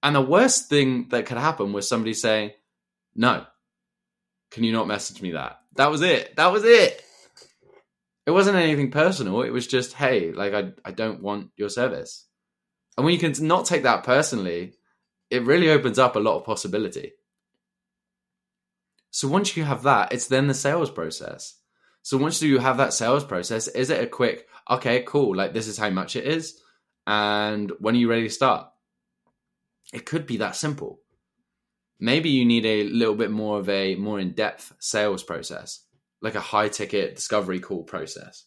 And 0.03 0.14
the 0.14 0.20
worst 0.20 0.68
thing 0.68 1.09
that 1.11 1.27
could 1.27 1.38
happen 1.38 1.72
was 1.72 1.88
somebody 1.88 2.14
saying, 2.14 2.53
No, 3.14 3.46
can 4.51 4.64
you 4.64 4.72
not 4.72 4.87
message 4.87 5.20
me 5.22 5.33
that? 5.33 5.61
That 5.77 5.90
was 5.90 6.03
it. 6.03 6.37
That 6.37 6.53
was 6.53 6.64
it 6.64 7.05
it 8.26 8.30
wasn't 8.30 8.56
anything 8.56 8.90
personal. 8.90 9.42
It 9.42 9.50
was 9.50 9.66
just, 9.66 9.94
hey, 9.94 10.32
like 10.32 10.54
I 10.54 10.72
I 10.85 10.92
don't 10.92 11.22
want 11.22 11.50
your 11.56 11.68
service. 11.68 12.26
And 12.96 13.04
when 13.04 13.14
you 13.14 13.20
can 13.20 13.35
not 13.46 13.66
take 13.66 13.82
that 13.85 14.04
personally, 14.04 14.74
it 15.30 15.44
really 15.44 15.70
opens 15.70 15.98
up 15.98 16.14
a 16.14 16.20
lot 16.20 16.37
of 16.37 16.44
possibility. 16.44 17.12
So 19.11 19.28
once 19.28 19.56
you 19.56 19.64
have 19.64 19.82
that, 19.82 20.12
it's 20.12 20.28
then 20.28 20.46
the 20.46 20.54
sales 20.54 20.90
process. 20.90 21.58
So 22.02 22.16
once 22.16 22.42
you 22.42 22.58
have 22.58 22.78
that 22.78 22.92
sales 22.92 23.24
process, 23.24 23.68
is 23.68 23.90
it 23.90 24.02
a 24.02 24.06
quick, 24.06 24.48
okay, 24.68 25.04
cool, 25.06 25.37
like 25.37 25.52
this 25.52 25.68
is 25.68 25.78
how 25.78 25.90
much 25.90 26.16
it 26.16 26.24
is, 26.24 26.61
and 27.06 27.70
when 27.78 27.94
are 27.94 27.98
you 27.98 28.11
ready 28.11 28.24
to 28.24 28.30
start? 28.30 28.68
It 29.92 30.06
could 30.06 30.26
be 30.26 30.38
that 30.38 30.56
simple. 30.56 31.00
Maybe 32.00 32.30
you 32.30 32.44
need 32.44 32.66
a 32.66 32.85
little 32.85 33.14
bit 33.14 33.30
more 33.30 33.61
of 33.61 33.68
a 33.68 33.94
more 33.94 34.18
in 34.18 34.32
depth 34.32 34.72
sales 34.80 35.22
process 35.22 35.85
like 36.22 36.35
a 36.35 36.40
high 36.40 36.68
ticket 36.68 37.16
discovery 37.16 37.61
call 37.61 37.82
process. 37.82 38.46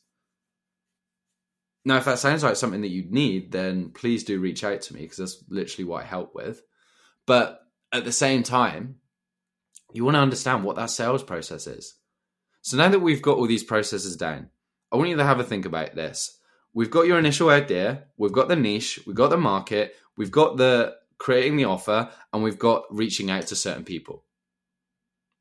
Now, 1.84 1.98
if 1.98 2.06
that 2.06 2.18
sounds 2.18 2.44
like 2.44 2.56
something 2.56 2.82
that 2.82 2.90
you'd 2.90 3.12
need, 3.12 3.52
then 3.52 3.92
please 3.92 4.24
do 4.24 4.40
reach 4.40 4.64
out 4.64 4.82
to 4.82 4.94
me 4.96 5.02
because 5.02 5.18
that's 5.18 5.44
literally 5.50 5.86
what 5.86 6.04
I 6.04 6.08
help 6.08 6.34
with. 6.34 6.64
But 7.28 7.60
at 7.94 8.06
the 8.06 8.12
same 8.12 8.42
time, 8.42 8.96
you 9.94 10.04
want 10.04 10.16
to 10.16 10.22
understand 10.22 10.64
what 10.64 10.78
that 10.78 10.90
sales 10.90 11.24
process 11.24 11.68
is. 11.68 11.96
So 12.62 12.78
now 12.78 12.90
that 12.90 13.00
we've 13.00 13.22
got 13.22 13.38
all 13.38 13.46
these 13.46 13.64
processes 13.64 14.18
down, 14.18 14.50
I 14.92 14.96
want 14.98 15.10
you 15.10 15.18
to 15.18 15.24
have 15.24 15.40
a 15.40 15.44
think 15.44 15.66
about 15.66 15.94
this. 15.94 16.40
We've 16.74 16.92
got 16.92 17.06
your 17.06 17.20
initial 17.20 17.50
idea, 17.50 18.06
we've 18.18 18.34
got 18.34 18.48
the 18.48 18.56
niche, 18.56 19.00
we've 19.06 19.16
got 19.16 19.30
the 19.30 19.38
market, 19.38 19.96
we've 20.18 20.32
got 20.32 20.58
the 20.58 20.96
creating 21.18 21.56
the 21.56 21.66
offer, 21.66 22.10
and 22.34 22.44
we've 22.44 22.60
got 22.60 22.84
reaching 22.90 23.32
out 23.32 23.48
to 23.48 23.56
certain 23.56 23.86
people. 23.86 24.25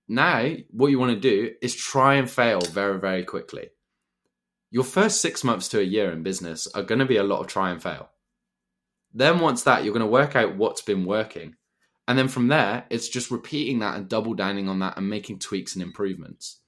Now, 0.07 0.55
what 0.71 0.89
you 0.89 0.99
want 0.99 1.15
to 1.15 1.21
do 1.21 1.53
is 1.63 1.75
try 1.75 2.15
and 2.15 2.31
fail 2.31 2.61
very, 2.61 2.99
very 3.01 3.25
quickly. 3.25 3.71
your 4.75 4.83
first 4.83 5.21
six 5.21 5.45
months 5.45 5.69
to 5.69 5.79
a 5.79 5.85
year 5.85 6.11
in 6.11 6.25
business 6.25 6.67
are 6.75 6.83
going 6.83 6.99
to 6.99 7.05
be 7.05 7.17
a 7.17 7.23
lot 7.23 7.39
of 7.39 7.47
try 7.47 7.71
and 7.71 7.81
fail. 7.81 8.11
Then, 9.13 9.39
once 9.39 9.63
that, 9.63 9.85
you're 9.85 9.95
going 9.95 10.01
to 10.01 10.11
work 10.11 10.35
out 10.35 10.57
what's 10.57 10.83
been 10.83 11.05
working. 11.05 11.55
And 12.09 12.19
then 12.19 12.27
from 12.27 12.49
there, 12.49 12.85
it's 12.91 13.09
just 13.09 13.31
repeating 13.31 13.79
that 13.79 13.95
and 13.97 14.09
double 14.09 14.35
downing 14.35 14.69
on 14.69 14.81
that 14.81 14.97
and 14.97 15.09
making 15.09 15.39
tweaks 15.39 15.75
and 15.77 15.83
improvements. 15.85 16.61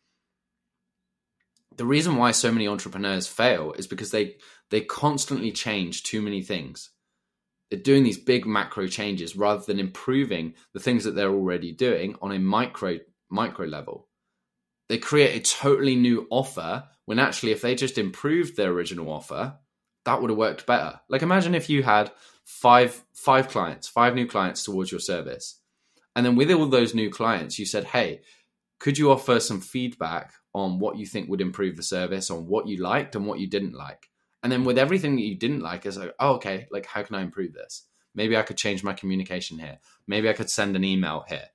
The 1.77 1.85
reason 1.85 2.15
why 2.15 2.31
so 2.31 2.53
many 2.53 2.69
entrepreneurs 2.69 3.27
fail 3.27 3.73
is 3.73 3.89
because 3.89 4.13
they 4.13 4.37
they 4.71 4.83
constantly 4.83 5.51
change 5.51 6.05
too 6.05 6.23
many 6.23 6.43
things. 6.43 6.91
They're 7.71 7.81
doing 7.81 8.05
these 8.05 8.19
big 8.19 8.47
macro 8.47 8.87
changes 8.87 9.35
rather 9.37 9.65
than 9.67 9.81
improving 9.81 10.55
the 10.75 10.81
things 10.81 11.03
that 11.03 11.17
they're 11.17 11.29
already 11.29 11.73
doing 11.73 12.15
on 12.23 12.31
a 12.31 12.39
micro 12.39 13.01
micro 13.31 13.67
level. 13.67 14.09
They 14.89 14.99
create 14.99 15.37
a 15.37 15.57
totally 15.57 15.97
new 15.97 16.27
offer 16.31 16.85
when 17.07 17.19
actually 17.19 17.53
if 17.53 17.63
they 17.63 17.75
just 17.75 17.99
improved 17.99 18.57
their 18.57 18.71
original 18.71 19.11
offer, 19.11 19.57
that 20.05 20.21
would 20.21 20.31
have 20.31 20.39
worked 20.39 20.67
better. 20.67 21.01
Like 21.09 21.23
imagine 21.23 21.55
if 21.55 21.69
you 21.69 21.83
had 21.83 22.13
five 22.45 23.03
five 23.13 23.49
clients, 23.49 23.89
five 23.89 24.15
new 24.15 24.27
clients 24.27 24.63
towards 24.63 24.91
your 24.91 25.01
service. 25.01 25.61
And 26.15 26.25
then 26.25 26.37
with 26.37 26.51
all 26.51 26.67
those 26.67 26.95
new 26.95 27.11
clients, 27.11 27.59
you 27.59 27.67
said, 27.67 27.85
"Hey, 27.85 28.23
could 28.79 28.99
you 28.99 29.11
offer 29.11 29.41
some 29.41 29.61
feedback 29.61 30.33
on 30.55 30.79
what 30.79 30.97
you 30.97 31.07
think 31.07 31.29
would 31.29 31.41
improve 31.41 31.77
the 31.77 31.83
service, 31.83 32.31
on 32.31 32.47
what 32.47 32.67
you 32.67 32.79
liked 32.79 33.15
and 33.17 33.27
what 33.27 33.41
you 33.41 33.49
didn't 33.49 33.75
like?" 33.75 34.09
And 34.43 34.53
then 34.53 34.65
with 34.65 34.79
everything 34.79 35.17
that 35.17 35.23
you 35.23 35.35
didn't 35.35 35.61
like, 35.61 35.85
it's 35.85 35.97
like, 35.97 36.15
"Oh, 36.21 36.35
okay, 36.35 36.69
like 36.71 36.87
how 36.87 37.03
can 37.03 37.17
I 37.17 37.23
improve 37.23 37.53
this? 37.53 37.83
Maybe 38.15 38.37
I 38.37 38.43
could 38.43 38.57
change 38.57 38.83
my 38.83 38.95
communication 38.95 39.59
here. 39.59 39.79
Maybe 40.07 40.29
I 40.29 40.33
could 40.33 40.49
send 40.49 40.75
an 40.77 40.85
email 40.85 41.25
here. 41.29 41.49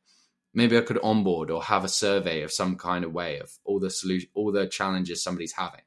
Maybe 0.53 0.77
I 0.77 0.81
could 0.81 0.99
onboard 1.01 1.49
or 1.49 1.63
have 1.63 1.83
a 1.83 1.89
survey 1.89 2.41
of 2.41 2.51
some 2.51 2.75
kind 2.75 3.05
of 3.05 3.13
way 3.13 3.39
of 3.39 3.51
all 3.63 3.79
the 3.79 3.89
solution, 3.89 4.29
all 4.33 4.51
the 4.51 4.67
challenges 4.67 5.23
somebody's 5.23 5.53
having. 5.53 5.81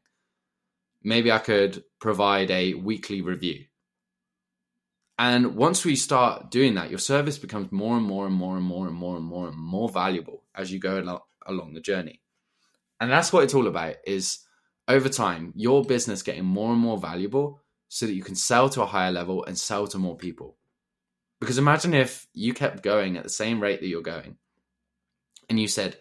Maybe 1.02 1.30
I 1.30 1.38
could 1.38 1.84
provide 2.00 2.50
a 2.50 2.74
weekly 2.74 3.20
review 3.20 3.66
and 5.18 5.54
once 5.54 5.84
we 5.84 5.94
start 5.94 6.50
doing 6.50 6.74
that, 6.74 6.90
your 6.90 6.98
service 6.98 7.38
becomes 7.38 7.70
more 7.70 7.96
and 7.96 8.04
more 8.04 8.26
and 8.26 8.34
more 8.34 8.56
and 8.56 8.64
more 8.64 8.88
and 8.88 8.96
more 8.96 9.16
and 9.16 9.24
more 9.24 9.48
and 9.48 9.56
more 9.56 9.88
valuable 9.88 10.42
as 10.54 10.72
you 10.72 10.80
go 10.80 11.20
along 11.46 11.74
the 11.74 11.80
journey. 11.80 12.20
And 13.00 13.10
that's 13.10 13.32
what 13.32 13.44
it's 13.44 13.54
all 13.54 13.68
about 13.68 13.96
is 14.06 14.40
over 14.88 15.08
time, 15.08 15.52
your 15.54 15.84
business 15.84 16.22
getting 16.22 16.44
more 16.44 16.72
and 16.72 16.80
more 16.80 16.98
valuable 16.98 17.60
so 17.88 18.06
that 18.06 18.14
you 18.14 18.24
can 18.24 18.34
sell 18.34 18.68
to 18.70 18.82
a 18.82 18.86
higher 18.86 19.12
level 19.12 19.44
and 19.44 19.56
sell 19.56 19.86
to 19.88 19.98
more 19.98 20.16
people. 20.16 20.56
Because 21.40 21.58
imagine 21.58 21.94
if 21.94 22.26
you 22.32 22.52
kept 22.52 22.82
going 22.82 23.16
at 23.16 23.22
the 23.22 23.28
same 23.28 23.60
rate 23.60 23.80
that 23.80 23.88
you're 23.88 24.02
going 24.02 24.36
and 25.48 25.58
you 25.58 25.68
said, 25.68 25.96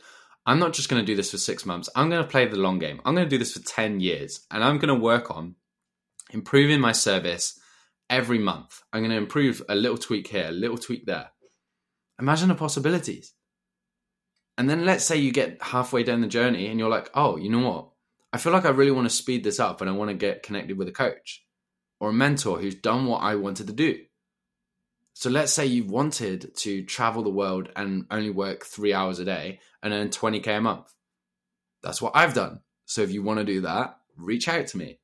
I'm 0.45 0.60
not 0.60 0.73
just 0.73 0.89
going 0.89 1.01
to 1.01 1.06
do 1.06 1.15
this 1.15 1.32
for 1.32 1.38
six 1.38 1.65
months. 1.65 1.89
I'm 1.95 2.10
going 2.10 2.23
to 2.23 2.29
play 2.29 2.45
the 2.45 2.58
long 2.58 2.79
game. 2.79 3.01
I'm 3.06 3.15
going 3.15 3.25
to 3.25 3.29
do 3.29 3.38
this 3.38 3.53
for 3.53 3.60
10 3.60 3.99
years 3.99 4.45
and 4.51 4.63
I'm 4.63 4.77
going 4.77 4.93
to 4.93 5.01
work 5.01 5.32
on 5.32 5.56
improving 6.32 6.82
my 6.82 6.91
service 6.91 7.60
every 8.10 8.39
month. 8.39 8.82
I'm 8.91 9.01
going 9.01 9.12
to 9.12 9.17
improve 9.17 9.62
a 9.69 9.75
little 9.75 9.97
tweak 9.97 10.27
here, 10.27 10.47
a 10.47 10.51
little 10.51 10.77
tweak 10.77 11.06
there. 11.06 11.32
Imagine 12.19 12.49
the 12.49 12.56
possibilities. 12.56 13.34
And 14.58 14.69
then 14.69 14.86
let's 14.86 15.06
say 15.06 15.17
you 15.17 15.32
get 15.32 15.62
halfway 15.62 16.03
down 16.03 16.21
the 16.21 16.27
journey 16.27 16.67
and 16.67 16.77
you're 16.77 16.89
like, 16.89 17.10
oh, 17.13 17.38
you 17.38 17.49
know 17.49 17.67
what? 17.67 17.89
I 18.34 18.38
feel 18.38 18.51
like 18.53 18.65
I 18.65 18.69
really 18.69 18.91
want 18.91 19.10
to 19.10 19.15
speed 19.15 19.43
this 19.43 19.60
up 19.60 19.82
and 19.82 19.89
I 19.89 19.93
want 19.93 20.10
to 20.10 20.15
get 20.15 20.43
connected 20.43 20.77
with 20.77 20.88
a 20.88 20.91
coach 20.91 21.45
or 21.99 22.10
a 22.10 22.13
mentor 22.13 22.60
who's 22.60 22.75
done 22.75 23.06
what 23.06 23.21
I 23.21 23.36
wanted 23.36 23.67
to 23.67 23.73
do. 23.73 23.99
So 25.13 25.30
let's 25.30 25.54
say 25.54 25.65
you 25.65 25.86
wanted 25.86 26.56
to 26.58 26.84
travel 26.84 27.23
the 27.23 27.30
world 27.30 27.69
and 27.76 28.06
only 28.10 28.32
work 28.32 28.65
three 28.65 28.93
hours 28.93 29.19
a 29.19 29.26
day 29.26 29.60
and 29.82 29.93
earn 29.93 30.10
20K 30.10 30.58
a 30.58 30.62
month. 30.62 30.91
That's 31.82 32.02
what 32.02 32.15
I've 32.15 32.34
done. 32.34 32.62
So 32.86 33.02
if 33.02 33.12
you 33.12 33.21
want 33.21 33.39
to 33.39 33.45
do 33.45 33.62
that, 33.62 33.97
reach 34.17 34.47
out 34.47 34.67
to 34.67 34.78
me. 34.78 34.99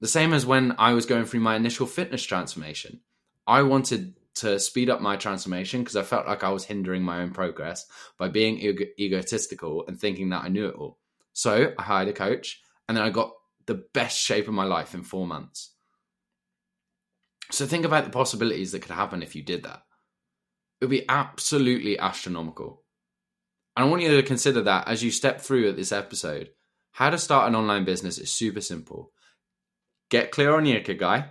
The 0.00 0.08
same 0.08 0.32
as 0.32 0.46
when 0.46 0.74
I 0.78 0.92
was 0.92 1.06
going 1.06 1.24
through 1.24 1.40
my 1.40 1.56
initial 1.56 1.86
fitness 1.86 2.22
transformation. 2.22 3.00
I 3.46 3.62
wanted 3.62 4.14
to 4.36 4.60
speed 4.60 4.88
up 4.88 5.00
my 5.00 5.16
transformation 5.16 5.80
because 5.80 5.96
I 5.96 6.02
felt 6.02 6.26
like 6.26 6.44
I 6.44 6.50
was 6.50 6.64
hindering 6.64 7.02
my 7.02 7.22
own 7.22 7.30
progress 7.30 7.86
by 8.18 8.28
being 8.28 8.58
ego- 8.58 8.84
egotistical 8.98 9.84
and 9.88 9.98
thinking 9.98 10.28
that 10.28 10.44
I 10.44 10.48
knew 10.48 10.68
it 10.68 10.76
all. 10.76 10.98
So 11.32 11.72
I 11.76 11.82
hired 11.82 12.08
a 12.08 12.12
coach 12.12 12.60
and 12.88 12.96
then 12.96 13.04
I 13.04 13.10
got 13.10 13.32
the 13.66 13.74
best 13.74 14.18
shape 14.18 14.46
of 14.46 14.54
my 14.54 14.64
life 14.64 14.94
in 14.94 15.02
four 15.02 15.26
months. 15.26 15.70
So 17.50 17.66
think 17.66 17.84
about 17.84 18.04
the 18.04 18.10
possibilities 18.10 18.72
that 18.72 18.80
could 18.80 18.90
happen 18.90 19.22
if 19.22 19.34
you 19.34 19.42
did 19.42 19.64
that. 19.64 19.82
It 20.80 20.84
would 20.84 20.90
be 20.90 21.08
absolutely 21.08 21.98
astronomical. 21.98 22.84
And 23.76 23.86
I 23.86 23.88
want 23.88 24.02
you 24.02 24.16
to 24.16 24.22
consider 24.22 24.62
that 24.62 24.88
as 24.88 25.02
you 25.02 25.10
step 25.10 25.40
through 25.40 25.68
at 25.68 25.76
this 25.76 25.92
episode. 25.92 26.50
How 26.92 27.10
to 27.10 27.18
start 27.18 27.48
an 27.48 27.54
online 27.54 27.84
business 27.84 28.18
is 28.18 28.30
super 28.30 28.60
simple 28.60 29.12
get 30.10 30.30
clear 30.30 30.54
on 30.54 30.64
your 30.64 30.80
ikigai, 30.80 31.28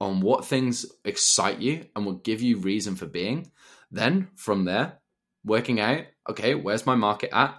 on 0.00 0.20
what 0.20 0.44
things 0.44 0.84
excite 1.04 1.60
you 1.60 1.86
and 1.94 2.04
will 2.04 2.14
give 2.14 2.42
you 2.42 2.58
reason 2.58 2.96
for 2.96 3.06
being. 3.06 3.50
Then 3.90 4.28
from 4.34 4.64
there, 4.64 4.98
working 5.44 5.80
out, 5.80 6.02
okay, 6.28 6.54
where's 6.54 6.86
my 6.86 6.96
market 6.96 7.30
at? 7.32 7.54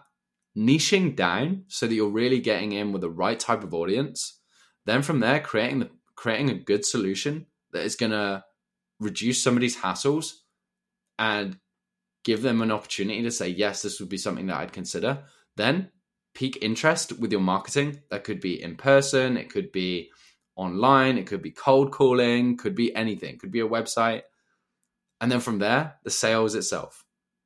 Niching 0.57 1.15
down 1.15 1.63
so 1.67 1.87
that 1.87 1.93
you're 1.93 2.09
really 2.09 2.39
getting 2.39 2.73
in 2.73 2.91
with 2.91 3.01
the 3.01 3.09
right 3.09 3.39
type 3.39 3.63
of 3.63 3.73
audience. 3.73 4.39
Then 4.85 5.01
from 5.01 5.19
there, 5.19 5.39
creating 5.39 5.79
the 5.79 5.89
creating 6.15 6.49
a 6.49 6.55
good 6.55 6.83
solution 6.83 7.45
that 7.73 7.83
is 7.83 7.95
gonna 7.95 8.43
reduce 8.99 9.43
somebody's 9.43 9.77
hassles 9.77 10.33
and 11.19 11.57
give 12.23 12.41
them 12.41 12.61
an 12.61 12.71
opportunity 12.71 13.23
to 13.23 13.31
say, 13.31 13.47
yes, 13.47 13.81
this 13.81 13.99
would 13.99 14.09
be 14.09 14.17
something 14.17 14.47
that 14.47 14.57
I'd 14.57 14.73
consider. 14.73 15.23
Then 15.55 15.91
peak 16.33 16.59
interest 16.61 17.17
with 17.19 17.31
your 17.31 17.41
marketing. 17.41 18.01
That 18.11 18.23
could 18.23 18.39
be 18.39 18.61
in 18.61 18.75
person, 18.75 19.37
it 19.37 19.49
could 19.49 19.71
be 19.71 20.11
online, 20.55 21.17
it 21.17 21.25
could 21.25 21.41
be 21.41 21.51
cold 21.51 21.91
calling, 21.91 22.57
could 22.57 22.75
be 22.75 22.93
anything, 22.95 23.37
could 23.37 23.51
be 23.51 23.61
a 23.61 23.67
website. 23.67 24.23
And 25.19 25.31
then 25.31 25.39
from 25.39 25.59
there, 25.59 25.95
the 26.03 26.09
sales 26.09 26.53
itself. 26.53 27.05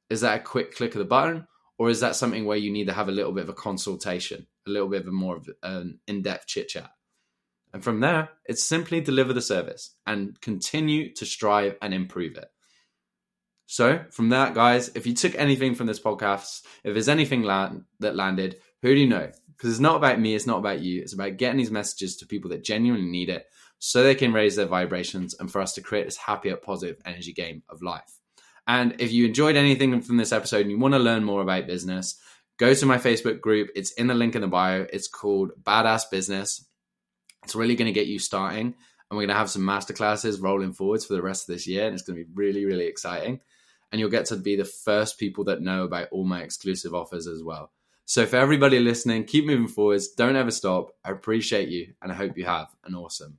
Is 0.09 0.21
that 0.21 0.41
a 0.41 0.43
quick 0.43 0.75
click 0.75 0.93
of 0.93 0.99
the 0.99 1.05
button? 1.05 1.47
Or 1.77 1.89
is 1.89 2.01
that 2.01 2.15
something 2.15 2.45
where 2.45 2.57
you 2.57 2.71
need 2.71 2.87
to 2.87 2.93
have 2.93 3.07
a 3.07 3.13
little 3.13 3.31
bit 3.31 3.43
of 3.43 3.49
a 3.49 3.53
consultation, 3.53 4.45
a 4.67 4.69
little 4.69 4.89
bit 4.89 5.01
of 5.01 5.07
a 5.07 5.11
more 5.11 5.37
of 5.37 5.49
an 5.63 5.99
in 6.07 6.21
depth 6.21 6.47
chit 6.47 6.67
chat? 6.67 6.91
And 7.73 7.83
from 7.83 7.99
there, 7.99 8.29
it's 8.45 8.63
simply 8.63 9.01
deliver 9.01 9.33
the 9.33 9.41
service 9.41 9.95
and 10.05 10.39
continue 10.41 11.13
to 11.15 11.25
strive 11.25 11.77
and 11.81 11.93
improve 11.93 12.37
it. 12.37 12.49
So, 13.65 14.03
from 14.11 14.29
that, 14.29 14.53
guys, 14.53 14.91
if 14.95 15.07
you 15.07 15.13
took 15.13 15.33
anything 15.35 15.75
from 15.75 15.87
this 15.87 15.99
podcast, 15.99 16.63
if 16.83 16.93
there's 16.93 17.07
anything 17.07 17.43
that 17.43 18.15
landed, 18.15 18.57
who 18.81 18.93
do 18.93 18.99
you 18.99 19.07
know? 19.07 19.31
because 19.61 19.75
it's 19.75 19.79
not 19.79 19.97
about 19.97 20.19
me, 20.19 20.33
it's 20.33 20.47
not 20.47 20.57
about 20.57 20.79
you. 20.79 21.03
It's 21.03 21.13
about 21.13 21.37
getting 21.37 21.59
these 21.59 21.69
messages 21.69 22.17
to 22.17 22.25
people 22.25 22.49
that 22.49 22.63
genuinely 22.63 23.07
need 23.07 23.29
it 23.29 23.45
so 23.77 24.01
they 24.01 24.15
can 24.15 24.33
raise 24.33 24.55
their 24.55 24.65
vibrations 24.65 25.35
and 25.39 25.51
for 25.51 25.61
us 25.61 25.73
to 25.73 25.81
create 25.81 26.05
this 26.05 26.17
happier, 26.17 26.55
positive 26.55 26.97
energy 27.05 27.31
game 27.31 27.61
of 27.69 27.83
life. 27.83 28.17
And 28.65 28.99
if 28.99 29.11
you 29.11 29.27
enjoyed 29.27 29.55
anything 29.55 30.01
from 30.01 30.17
this 30.17 30.31
episode 30.31 30.61
and 30.61 30.71
you 30.71 30.79
want 30.79 30.95
to 30.95 30.99
learn 30.99 31.23
more 31.23 31.43
about 31.43 31.67
business, 31.67 32.19
go 32.57 32.73
to 32.73 32.85
my 32.87 32.97
Facebook 32.97 33.39
group. 33.39 33.69
It's 33.75 33.91
in 33.91 34.07
the 34.07 34.15
link 34.15 34.33
in 34.33 34.41
the 34.41 34.47
bio. 34.47 34.87
It's 34.91 35.07
called 35.07 35.51
Badass 35.61 36.09
Business. 36.09 36.65
It's 37.43 37.55
really 37.55 37.75
going 37.75 37.87
to 37.87 37.99
get 37.99 38.07
you 38.07 38.19
starting. 38.19 38.67
And 38.67 39.17
we're 39.17 39.23
going 39.23 39.29
to 39.29 39.35
have 39.35 39.49
some 39.49 39.63
masterclasses 39.63 40.41
rolling 40.41 40.73
forwards 40.73 41.05
for 41.05 41.13
the 41.13 41.21
rest 41.21 41.49
of 41.49 41.53
this 41.53 41.67
year. 41.67 41.85
And 41.85 41.93
it's 41.93 42.03
going 42.03 42.17
to 42.17 42.23
be 42.23 42.31
really, 42.33 42.65
really 42.65 42.85
exciting. 42.85 43.41
And 43.91 43.99
you'll 43.99 44.09
get 44.09 44.25
to 44.27 44.37
be 44.37 44.55
the 44.55 44.63
first 44.63 45.19
people 45.19 45.43
that 45.45 45.61
know 45.61 45.83
about 45.83 46.07
all 46.11 46.23
my 46.23 46.41
exclusive 46.41 46.93
offers 46.93 47.27
as 47.27 47.43
well. 47.43 47.71
So 48.05 48.25
for 48.25 48.37
everybody 48.37 48.79
listening, 48.79 49.25
keep 49.25 49.45
moving 49.45 49.67
forwards. 49.67 50.09
Don't 50.09 50.35
ever 50.35 50.51
stop. 50.51 50.91
I 51.03 51.11
appreciate 51.11 51.69
you 51.69 51.93
and 52.01 52.11
I 52.11 52.15
hope 52.15 52.37
you 52.37 52.45
have 52.45 52.67
an 52.85 52.95
awesome 52.95 53.37